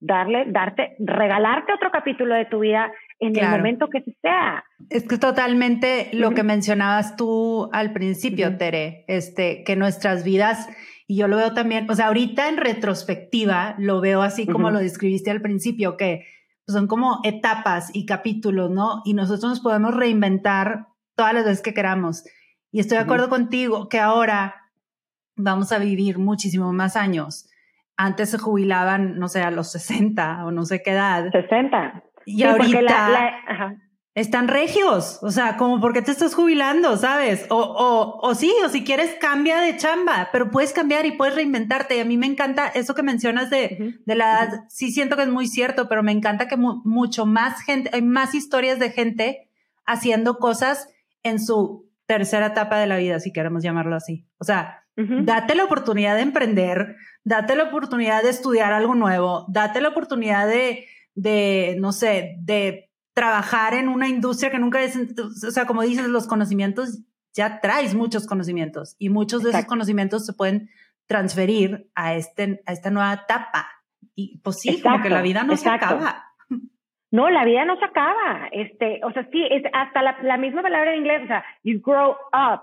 [0.00, 4.64] darle, darte, regalarte otro capítulo de tu vida en el momento que sea.
[4.90, 10.68] Es que totalmente lo que mencionabas tú al principio, Tere, este, que nuestras vidas,
[11.06, 14.78] y yo lo veo también, o sea, ahorita en retrospectiva lo veo así como lo
[14.78, 16.26] describiste al principio, que
[16.68, 19.02] son como etapas y capítulos, ¿no?
[19.04, 22.24] Y nosotros nos podemos reinventar todas las veces que queramos.
[22.72, 24.66] Y estoy de acuerdo contigo que ahora
[25.36, 27.48] vamos a vivir muchísimo más años
[27.96, 31.30] antes se jubilaban, no sé, a los 60 o no sé qué edad.
[31.32, 32.02] 60.
[32.26, 33.78] Y ahorita
[34.16, 37.44] están regios, o sea, como porque te estás jubilando, ¿sabes?
[37.50, 41.34] O, o, o sí, o si quieres cambia de chamba, pero puedes cambiar y puedes
[41.34, 41.98] reinventarte.
[41.98, 45.24] Y a mí me encanta eso que mencionas de, de la edad, sí siento que
[45.24, 49.50] es muy cierto, pero me encanta que mucho más gente, hay más historias de gente
[49.84, 50.88] haciendo cosas
[51.22, 54.26] en su tercera etapa de la vida, si queremos llamarlo así.
[54.38, 59.82] O sea, Date la oportunidad de emprender, date la oportunidad de estudiar algo nuevo, date
[59.82, 65.50] la oportunidad de, de no sé, de trabajar en una industria que nunca es, o
[65.50, 67.02] sea, como dices, los conocimientos,
[67.34, 70.70] ya traes muchos conocimientos y muchos de esos conocimientos se pueden
[71.06, 73.68] transferir a, este, a esta nueva etapa.
[74.14, 76.24] Y pues sí, como que la vida no se acaba.
[77.10, 78.48] No, la vida no se acaba.
[78.50, 81.80] Este, o sea, sí, es hasta la, la misma palabra en inglés, o sea, you
[81.80, 82.62] grow up.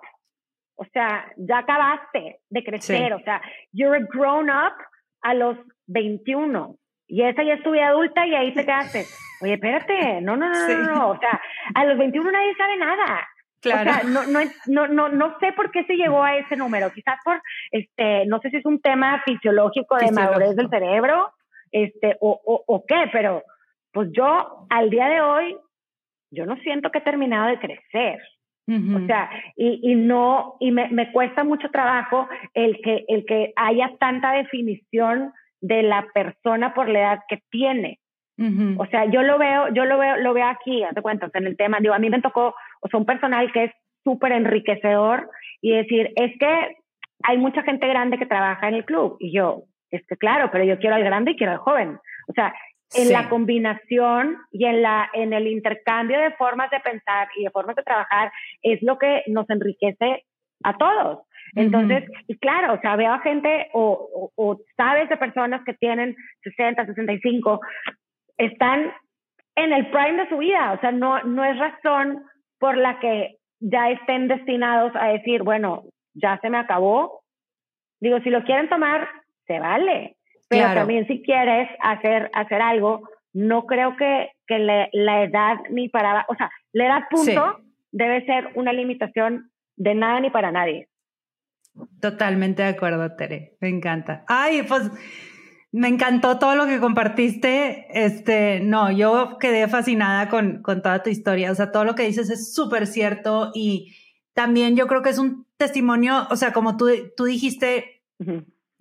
[0.76, 4.74] O sea, ya acabaste de crecer, o sea, you're a grown up
[5.22, 5.58] a los
[5.88, 6.76] 21.
[7.08, 9.06] y esa ya es tu vida adulta y ahí te quedaste.
[9.42, 11.40] Oye, espérate, no, no, no, no, no, o sea,
[11.76, 13.28] a los 21 nadie sabe nada.
[13.62, 13.90] Claro.
[13.90, 16.92] O sea, no, no, no, no, no sé por qué se llegó a ese número.
[16.92, 21.34] Quizás por, este, no sé si es un tema fisiológico de madurez del cerebro,
[21.72, 23.44] este, o, o, o qué, pero
[23.94, 25.58] pues yo al día de hoy,
[26.32, 28.20] yo no siento que he terminado de crecer.
[28.66, 33.52] O sea, y, y no, y me, me, cuesta mucho trabajo el que, el que
[33.58, 38.00] haya tanta definición de la persona por la edad que tiene.
[38.78, 41.56] O sea, yo lo veo, yo lo veo, lo veo aquí, hace cuenta, en el
[41.56, 43.72] tema, digo, a mí me tocó, o sea, un personal que es
[44.04, 45.30] súper enriquecedor
[45.62, 46.78] y decir, es que
[47.24, 49.18] hay mucha gente grande que trabaja en el club.
[49.20, 52.00] Y yo, es que claro, pero yo quiero al grande y quiero al joven.
[52.28, 52.54] O sea,
[52.96, 57.52] en la combinación y en, la, en el intercambio de formas de pensar y de
[57.52, 58.32] formas de trabajar
[58.62, 60.26] es lo que nos enriquece
[60.64, 61.20] a todos.
[61.56, 66.16] Entonces, y claro, o sea, veo a gente o, o, sabes de personas que tienen
[66.44, 67.60] 60, 65,
[68.38, 68.92] están
[69.56, 72.24] en el prime de su vida, o sea, no, no es razón
[72.60, 75.84] por la que ya estén destinados a decir, bueno,
[76.14, 77.22] ya se me acabó.
[78.00, 79.08] Digo, si lo quieren tomar,
[79.48, 80.16] se vale.
[80.54, 86.26] Pero también si quieres hacer, hacer algo, no creo que, que la edad ni para,
[86.30, 87.60] o sea, la edad punto
[87.92, 90.90] debe ser una limitación de nada ni para nadie.
[92.00, 93.56] Totalmente de acuerdo, Tere.
[93.60, 94.24] Me encanta.
[94.28, 94.92] Ay, pues
[95.72, 97.88] me encantó todo lo que compartiste.
[97.90, 101.52] Este, no, yo quedé fascinada con, con toda tu historia.
[101.52, 103.96] O sea, todo lo que dices es súper cierto y
[104.34, 108.04] también yo creo que es un testimonio, o sea, como tú, tú dijiste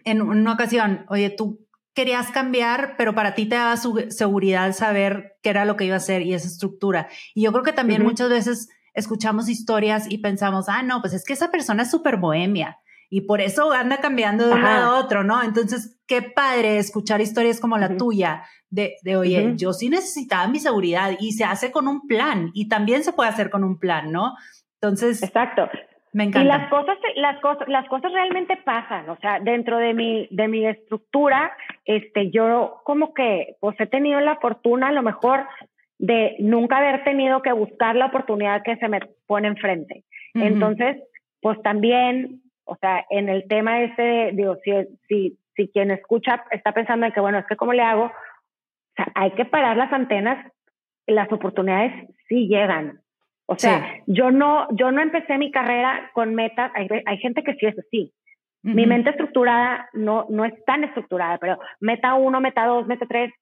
[0.04, 5.50] en una ocasión, oye, tú querías cambiar, pero para ti te daba seguridad saber qué
[5.50, 7.08] era lo que iba a hacer y esa estructura.
[7.34, 11.24] Y yo creo que también muchas veces escuchamos historias y pensamos, ah, no, pues es
[11.24, 12.78] que esa persona es súper bohemia
[13.10, 15.42] y por eso anda cambiando de un lado a otro, ¿no?
[15.42, 20.58] Entonces, qué padre escuchar historias como la tuya de, de oye, yo sí necesitaba mi
[20.58, 24.12] seguridad y se hace con un plan y también se puede hacer con un plan,
[24.12, 24.32] ¿no?
[24.80, 25.68] Entonces, exacto.
[26.12, 26.44] Me encanta.
[26.44, 30.46] Y las cosas, las cosas, las cosas realmente pasan, o sea, dentro de mi, de
[30.46, 35.46] mi estructura, este, yo como que, pues he tenido la fortuna a lo mejor
[35.98, 40.04] de nunca haber tenido que buscar la oportunidad que se me pone enfrente.
[40.34, 40.96] Entonces,
[41.40, 44.72] pues también, o sea, en el tema ese, digo, si,
[45.06, 48.94] si, si quien escucha está pensando en que, bueno, es que cómo le hago, o
[48.96, 50.50] sea, hay que parar las antenas,
[51.06, 53.01] las oportunidades sí llegan.
[53.46, 57.54] O sea, yo no, yo no empecé mi carrera con metas, hay, hay gente que
[57.54, 58.12] sí es así.
[58.64, 63.32] Mi mente estructurada no, no es tan estructurada, pero meta uno, meta dos, meta tres,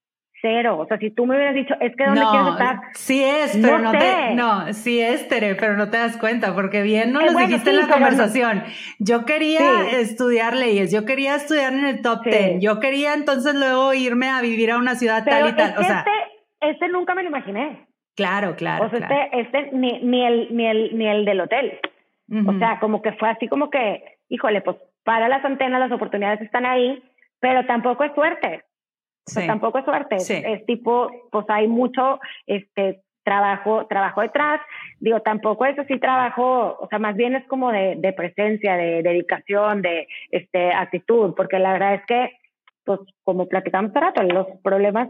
[0.40, 0.78] cero.
[0.78, 2.80] O sea, si tú me hubieras dicho, es que ¿dónde quieres estar?
[2.94, 6.82] Sí es, pero no, te, no, sí es, Tere, pero no te das cuenta, porque
[6.82, 8.62] bien no lo dijiste en la conversación.
[8.98, 13.92] Yo quería estudiar leyes, yo quería estudiar en el top ten, yo quería entonces luego
[13.94, 15.74] irme a vivir a una ciudad tal y tal.
[15.76, 17.89] o sea, este, este nunca me lo imaginé.
[18.16, 18.86] Claro, claro.
[18.86, 21.78] O sea, este, este ni, ni, el, ni, el, ni el del hotel.
[22.46, 26.40] O sea, como que fue así como que, híjole, pues para las antenas, las oportunidades
[26.40, 27.02] están ahí,
[27.40, 28.62] pero tampoco es suerte.
[29.26, 29.46] Sí.
[29.46, 30.16] tampoco es suerte.
[30.16, 34.60] Es, tipo, pues hay mucho este trabajo, trabajo detrás.
[34.98, 39.02] Digo, tampoco es así trabajo, o sea, más bien es como de, de presencia, de
[39.02, 42.30] dedicación, de este actitud, porque la verdad es que,
[42.84, 45.08] pues, como platicamos hace rato, los problemas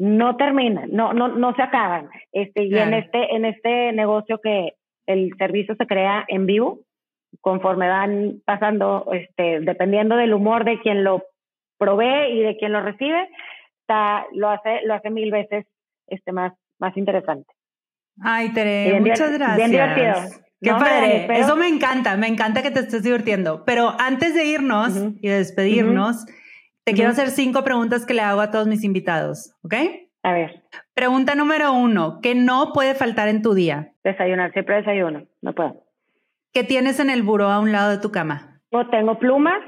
[0.00, 2.08] no terminan, no, no, no se acaban.
[2.32, 4.70] Este, y en este, en este negocio que
[5.06, 6.78] el servicio se crea en vivo,
[7.42, 11.22] conforme van pasando, este, dependiendo del humor de quien lo
[11.76, 13.28] provee y de quien lo recibe,
[13.82, 15.66] está, lo hace, lo hace mil veces
[16.06, 17.52] este, más, más interesante.
[18.22, 19.56] Ay, Tere, muchas gracias.
[19.58, 20.14] Bien divertido.
[20.62, 21.28] Qué padre.
[21.38, 23.64] Eso me encanta, me encanta que te estés divirtiendo.
[23.66, 26.24] Pero antes de irnos y de despedirnos,
[26.84, 29.74] te quiero hacer cinco preguntas que le hago a todos mis invitados, ¿ok?
[30.22, 30.62] A ver.
[30.94, 33.92] Pregunta número uno, ¿qué no puede faltar en tu día?
[34.04, 35.84] Desayunar, siempre desayuno, no puedo.
[36.52, 38.60] ¿Qué tienes en el buró a un lado de tu cama?
[38.72, 39.62] No tengo plumas,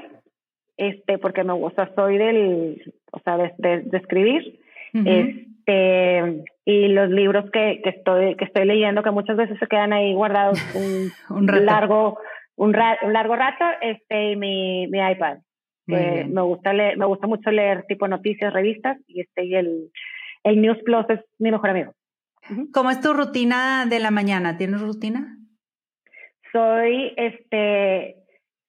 [0.77, 4.59] este, porque me gusta, soy del, o sea, de, escribir,
[4.93, 9.93] este, y los libros que, que, estoy, que estoy leyendo, que muchas veces se quedan
[9.93, 10.59] ahí guardados
[11.29, 12.19] un, largo,
[12.55, 15.37] un, un, largo rato, este, y mi, mi iPad
[15.85, 19.91] me gusta leer, me gusta mucho leer tipo noticias, revistas y este y el,
[20.43, 21.93] el News Plus es mi mejor amigo.
[22.73, 24.57] ¿Cómo es tu rutina de la mañana?
[24.57, 25.37] ¿Tienes rutina?
[26.51, 28.17] Soy, este,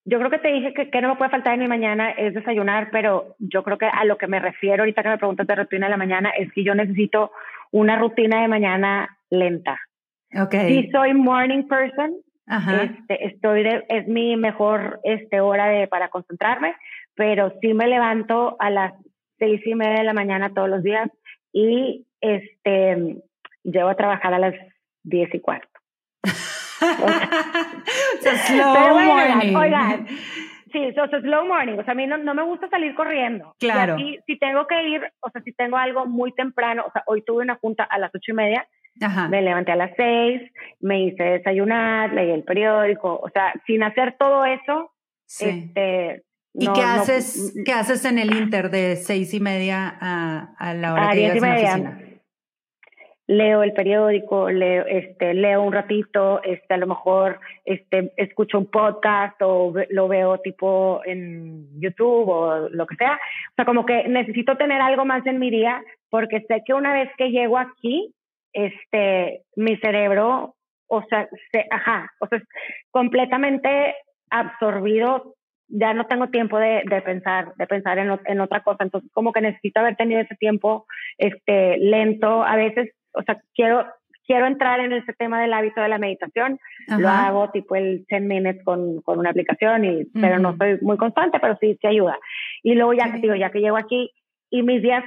[0.05, 2.35] yo creo que te dije que, que, no me puede faltar en mi mañana es
[2.35, 5.55] desayunar, pero yo creo que a lo que me refiero ahorita que me preguntas de
[5.55, 7.33] rutina de la mañana es que yo necesito
[7.73, 9.79] una rutina de mañana lenta.
[10.33, 10.83] Okay.
[10.83, 12.15] Sí soy morning person,
[12.47, 16.75] Este, estoy de, es mi mejor este, hora de, para concentrarme,
[17.15, 18.95] pero sí me levanto a las
[19.39, 21.11] seis y media de la mañana todos los días
[21.53, 23.23] y este
[23.63, 24.55] llevo a trabajar a las
[25.03, 25.69] diez y cuarto.
[28.47, 29.55] slow morning.
[29.55, 30.07] Oigan,
[30.73, 31.79] sí, eso es slow morning.
[31.79, 33.55] O sea, a mí no, no me gusta salir corriendo.
[33.59, 33.99] Claro.
[33.99, 37.23] Y si tengo que ir, o sea, si tengo algo muy temprano, o sea, hoy
[37.23, 38.67] tuve una junta a las ocho y media,
[39.01, 39.29] Ajá.
[39.29, 40.43] me levanté a las seis,
[40.81, 44.91] me hice desayunar, leí el periódico, o sea, sin hacer todo eso,
[45.27, 45.49] Sí.
[45.49, 46.23] este...
[46.55, 50.75] ¿Y qué no- haces, qué haces en el Inter de seis y media a, a
[50.75, 52.01] la hora a que diez y llegas a la oficina?
[53.27, 58.67] Leo el periódico, leo, este, leo un ratito, este, a lo mejor este, escucho un
[58.71, 63.15] podcast o ve- lo veo tipo en YouTube o lo que sea.
[63.15, 66.93] O sea, como que necesito tener algo más en mi día porque sé que una
[66.93, 68.15] vez que llego aquí,
[68.53, 70.55] este, mi cerebro,
[70.87, 72.45] o sea, se, ajá, o sea, es
[72.91, 73.95] completamente
[74.31, 75.35] absorbido
[75.69, 78.85] ya no tengo tiempo de, de pensar, de pensar en, en otra cosa.
[78.85, 80.87] Entonces, como que necesito haber tenido ese tiempo
[81.19, 82.45] este, lento.
[82.45, 83.87] A veces, o sea, quiero,
[84.27, 86.59] quiero entrar en ese tema del hábito de la meditación.
[86.99, 90.97] Lo hago tipo el 10 minutes con, con una aplicación, y, pero no soy muy
[90.97, 92.19] constante, pero sí, sí ayuda.
[92.63, 94.11] Y luego ya digo, ya que llego aquí,
[94.51, 95.05] y mis días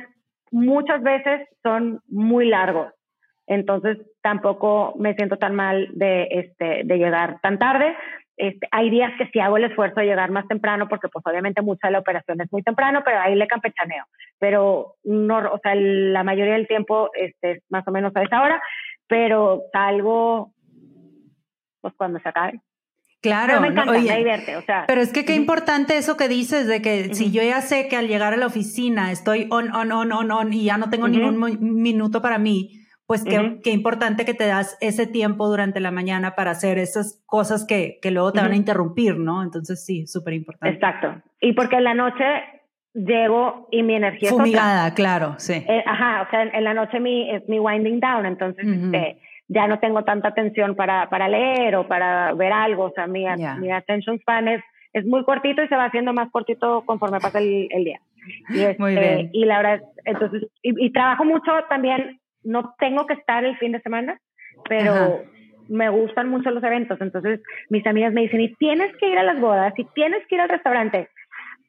[0.52, 2.94] muchas veces son muy largos.
[3.48, 7.96] Entonces tampoco me siento tan mal de, este, de llegar tan tarde.
[8.38, 11.62] Este, hay días que sí hago el esfuerzo de llegar más temprano porque pues obviamente
[11.64, 14.06] mucha de la operación es muy temprano, pero ahí le campechaneo.
[14.40, 18.42] Pero no, o sea, la mayoría del tiempo este, es más o menos a esa
[18.44, 18.62] hora,
[19.08, 20.54] pero salgo
[21.82, 22.62] pues cuando se acabe.
[23.22, 24.86] Claro, Pero me no, encanta, oye, me divierte, o sea.
[24.88, 27.98] Pero es que qué importante eso que dices de que si yo ya sé que
[27.98, 31.06] al llegar a la oficina estoy on, on, on, on, on y ya no tengo
[31.06, 31.14] Ujú.
[31.16, 32.70] ningún mo- minuto para mí,
[33.08, 33.60] pues qué, Ujú.
[33.64, 38.00] qué importante que te das ese tiempo durante la mañana para hacer esas cosas que,
[38.02, 39.42] que luego te van a interrumpir, ¿no?
[39.44, 40.76] Entonces sí, súper importante.
[40.76, 41.22] Exacto.
[41.40, 42.24] Y porque en la noche
[42.94, 44.46] llego y mi energía es otra.
[44.46, 45.54] Fumigada, claro, sí.
[45.54, 48.86] Eh, ajá, o sea, en, en la noche mi, es mi winding down, entonces Ujú.
[48.94, 53.08] este, ya no tengo tanta atención para, para leer o para ver algo, o sea,
[53.08, 53.56] mi, Ya.
[53.56, 54.62] mi attention span es,
[54.94, 58.02] es muy cortito y se va haciendo más cortito conforme pasa el, el día.
[58.50, 59.30] Y, este, Muy bien.
[59.32, 63.72] y la verdad, entonces, y, y trabajo mucho también, no tengo que estar el fin
[63.74, 64.20] de semana,
[64.70, 65.24] pero Ajá.
[65.70, 69.24] me gustan mucho los eventos, entonces mis amigas me dicen, y tienes que ir a
[69.24, 71.10] las bodas, y tienes que ir al restaurante.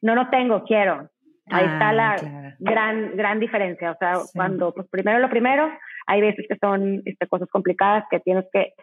[0.01, 1.09] No, no tengo, quiero.
[1.51, 2.55] Ahí Ah, está la claro.
[2.59, 3.91] gran, gran diferencia.
[3.91, 4.31] O sea, Sí.
[4.35, 5.69] cuando, pues primero lo primero,
[6.07, 8.73] hay veces que son este, cosas complicadas que tienes que,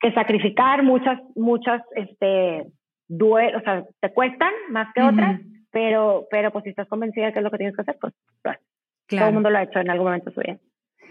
[0.00, 2.64] que sacrificar, muchas, muchas, este,
[3.08, 5.40] due o sea, te cuestan más que otras,
[5.72, 8.14] pero, pero pues si estás convencida de que es lo que tienes que hacer, pues
[8.44, 8.60] haces.
[8.62, 8.64] todo
[9.08, 10.56] Claro, el mundo lo ha hecho en algún momento de su vida,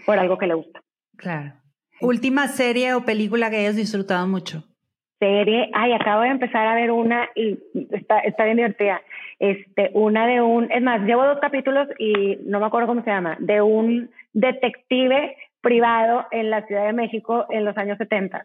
[0.08, 0.80] por algo que le gusta.
[1.16, 1.52] claro.
[2.00, 4.62] Última serie o película que hayas disfrutado mucho.
[5.18, 7.58] serie, ay, acabo de empezar a ver una y
[7.90, 9.00] está, está bien divertida.
[9.40, 13.10] Este, una de un, es más, llevo dos capítulos y no me acuerdo cómo se
[13.10, 18.44] llama, de un detective privado en la Ciudad de México en los años 70.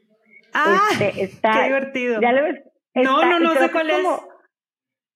[0.55, 0.79] ¡Ah!
[0.93, 2.21] Este, está, ¡Qué divertido!
[2.21, 2.63] ¿Ya lo ves?
[2.95, 3.95] No, Está- no, no creo sé cuál es.
[4.01, 4.32] como-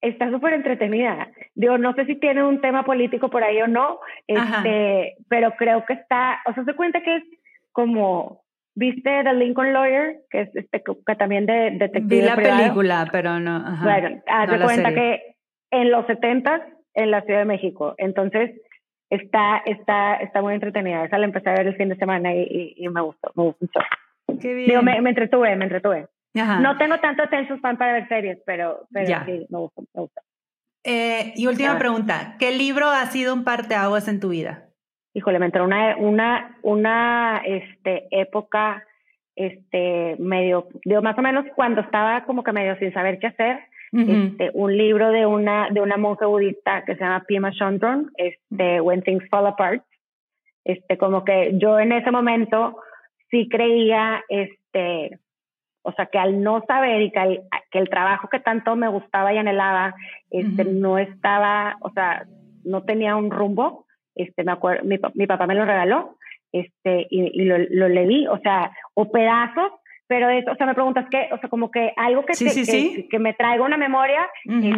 [0.01, 1.29] Está súper entretenida.
[1.55, 5.85] Digo, no sé si tiene un tema político por ahí o no, este, pero creo
[5.85, 7.23] que está, o sea, se cuenta que es
[7.71, 8.41] como,
[8.75, 10.17] ¿viste The Lincoln Lawyer?
[10.29, 12.57] Que es este, que también de detective Vi la privado?
[12.57, 13.55] película, pero no.
[13.57, 13.83] Ajá.
[13.83, 14.95] Bueno, haz no cuenta serie.
[14.95, 15.35] que
[15.71, 17.95] en los 70 en la Ciudad de México.
[17.97, 18.51] Entonces,
[19.09, 21.05] está, está, está muy entretenida.
[21.05, 23.43] Esa la empecé a ver el fin de semana y, y, y me gustó, me
[23.43, 23.79] gustó mucho.
[24.41, 24.67] Qué bien.
[24.69, 26.07] Digo, me, me entretuve, me entretuve.
[26.35, 26.59] Ajá.
[26.59, 29.25] No tengo tanto attention span para ver series, pero, pero Ya.
[29.25, 30.21] sí, me gustó, me gustó.
[30.83, 32.35] Eh, y última pregunta.
[32.39, 34.65] ¿Qué libro ha sido un parteaguas en tu vida?
[35.13, 38.83] Híjole, me entró una, una, una este, época
[39.35, 43.59] este, medio, digo, más o menos cuando estaba como que medio sin saber qué hacer,
[43.93, 48.81] este, un libro de una, de una monja budista que se llama Pima Chondron, este,
[48.81, 49.83] When Things Fall Apart.
[50.65, 52.77] Este, como que yo en ese momento
[53.31, 55.19] sí creía, este,
[55.87, 58.87] o sea, que al no saber y que, al- que el trabajo que tanto me
[58.89, 59.95] gustaba y anhelaba,
[60.29, 62.25] este, no estaba, o sea,
[62.63, 63.85] no tenía un rumbo.
[64.15, 66.17] Este, me acuerdo, mi, mi papá me lo regaló,
[66.51, 69.71] este, y, y lo, lo leí, o sea, o pedazos,
[70.07, 72.51] pero eso, o sea, me preguntas qué, o sea, como que algo que, Sí, te-
[72.51, 73.07] sí, que, sí.
[73.09, 74.27] que me traiga una memoria,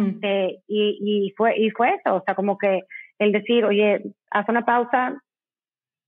[0.08, 2.82] este, y, y fue, y fue eso, o sea, como que
[3.18, 5.20] el decir, oye, haz una pausa,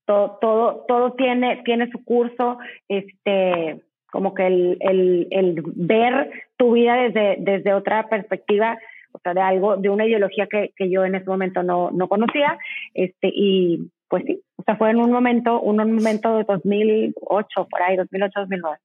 [0.06, 2.58] todo, todo, todo tiene, tiene su curso,
[2.88, 3.80] este,
[4.12, 8.78] como que el, el, el ver tu vida desde, desde otra perspectiva,
[9.12, 12.09] o sea, de algo, de una ideología que, que yo en ese momento no, no
[12.09, 12.59] conocía,
[12.93, 17.82] este, y pues sí, o sea, fue en un momento, un momento de 2008, por
[17.82, 18.76] ahí, 2008, 2009.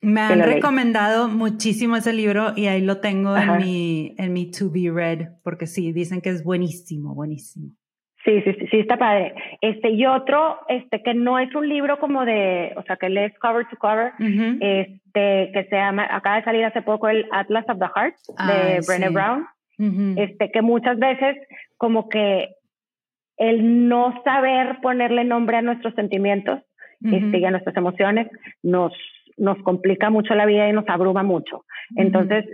[0.00, 0.54] Me han leí.
[0.54, 3.58] recomendado muchísimo ese libro y ahí lo tengo Ajá.
[3.58, 7.72] en mi, en mi to be read, porque sí, dicen que es buenísimo, buenísimo.
[8.24, 9.34] Sí, sí, sí, sí, está padre.
[9.60, 13.36] Este, y otro, este, que no es un libro como de, o sea, que lees
[13.40, 14.12] cover to cover,
[14.60, 18.14] este, que se llama, acaba de salir hace poco el Atlas of the Heart
[18.46, 19.46] de Brené Brown,
[20.16, 21.36] este, que muchas veces
[21.78, 22.50] como que
[23.38, 26.60] el no saber ponerle nombre a nuestros sentimientos,
[27.04, 28.28] este, y a nuestras emociones,
[28.62, 28.92] nos,
[29.36, 31.64] nos complica mucho la vida y nos abruma mucho.
[31.96, 32.44] Entonces,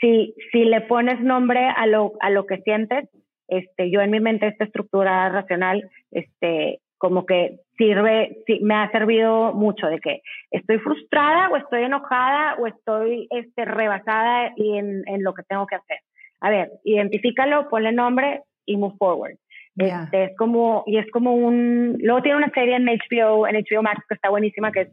[0.00, 3.10] si, si le pones nombre a lo, a lo que sientes,
[3.48, 8.90] este, yo en mi mente esta estructura racional, este, como que sirve, sí, me ha
[8.90, 10.20] servido mucho de que
[10.50, 15.76] estoy frustrada o estoy enojada o estoy este, rebasada en, en lo que tengo que
[15.76, 15.98] hacer.
[16.40, 19.36] A ver, identifícalo, ponle nombre y move forward.
[19.76, 23.82] Este, es como, y es como un, luego tiene una serie en HBO, en HBO
[23.82, 24.88] Max que está buenísima, que es,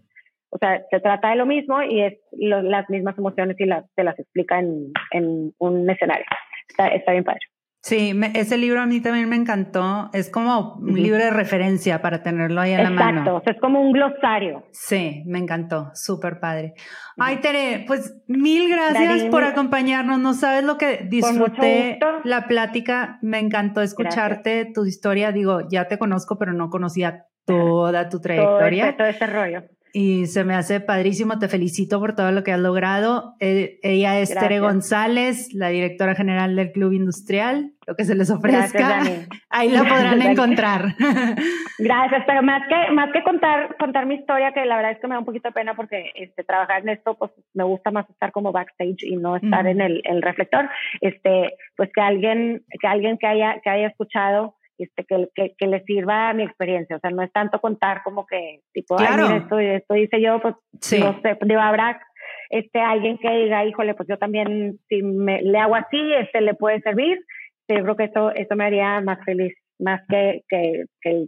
[0.51, 4.03] o sea, se trata de lo mismo y es las mismas emociones y las, se
[4.03, 6.25] las explica en, en un escenario.
[6.69, 7.41] Está, está bien padre.
[7.85, 10.09] Sí, ese libro a mí también me encantó.
[10.11, 13.19] Es como un libro de referencia para tenerlo ahí en la mano.
[13.19, 14.63] Exacto, es como un glosario.
[14.71, 16.73] Sí, me encantó, súper padre.
[17.15, 20.17] Ay, Tere, pues mil gracias por acompañarnos.
[20.17, 23.19] No sabes lo que disfruté la plática.
[23.21, 25.31] Me encantó escucharte, tu historia.
[25.31, 28.97] Digo, ya te conozco, pero no conocía toda tu trayectoria.
[28.97, 29.61] todo ese rollo
[29.97, 31.39] y se me hace padrísimo.
[31.39, 33.35] Te felicito por todo lo que has logrado.
[33.39, 37.71] Eh, ella es Tere González, la directora general del Club Industrial.
[37.87, 39.01] Lo que se les ofrezca,
[39.49, 40.95] ahí la podrán encontrar.
[41.79, 45.07] Gracias, pero más que, más que contar, contar mi historia, que la verdad es que
[45.07, 48.09] me da un poquito de pena porque este, trabajar en esto, pues me gusta más
[48.09, 50.69] estar como backstage y no estar en el, el, reflector.
[51.01, 55.67] Este, pues que alguien, que alguien que haya, que haya escuchado este, que, que, que,
[55.67, 56.97] le sirva mi experiencia.
[56.97, 59.27] O sea, no es tanto contar como que, tipo, claro.
[59.27, 60.55] ay, esto, esto hice yo, pues,
[60.99, 62.01] no sé, digo, habrá
[62.49, 66.53] este, alguien que diga, híjole, pues yo también, si me, le hago así, este, le
[66.53, 67.19] puede servir.
[67.67, 71.25] Yo creo que eso, eso me haría más feliz, más que, que, que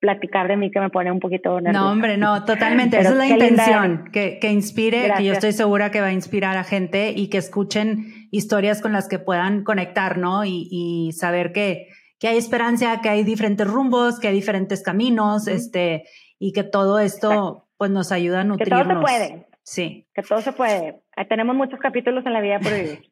[0.00, 1.84] platicar de mí que me pone un poquito nerviosa.
[1.84, 2.98] No, hombre, no, totalmente.
[2.98, 6.56] Esa es la intención, que, que inspire, que yo estoy segura que va a inspirar
[6.56, 10.44] a gente y que escuchen historias con las que puedan conectar, ¿no?
[10.44, 11.88] Y, y saber que,
[12.18, 16.02] que hay esperanza, que hay diferentes rumbos, que hay diferentes caminos, este,
[16.36, 18.82] y que todo esto pues nos ayuda a nutrirnos.
[18.82, 19.46] Que todo se puede.
[19.62, 20.08] Sí.
[20.12, 21.02] Que todo se puede.
[21.28, 23.11] tenemos muchos capítulos en la vida por vivir.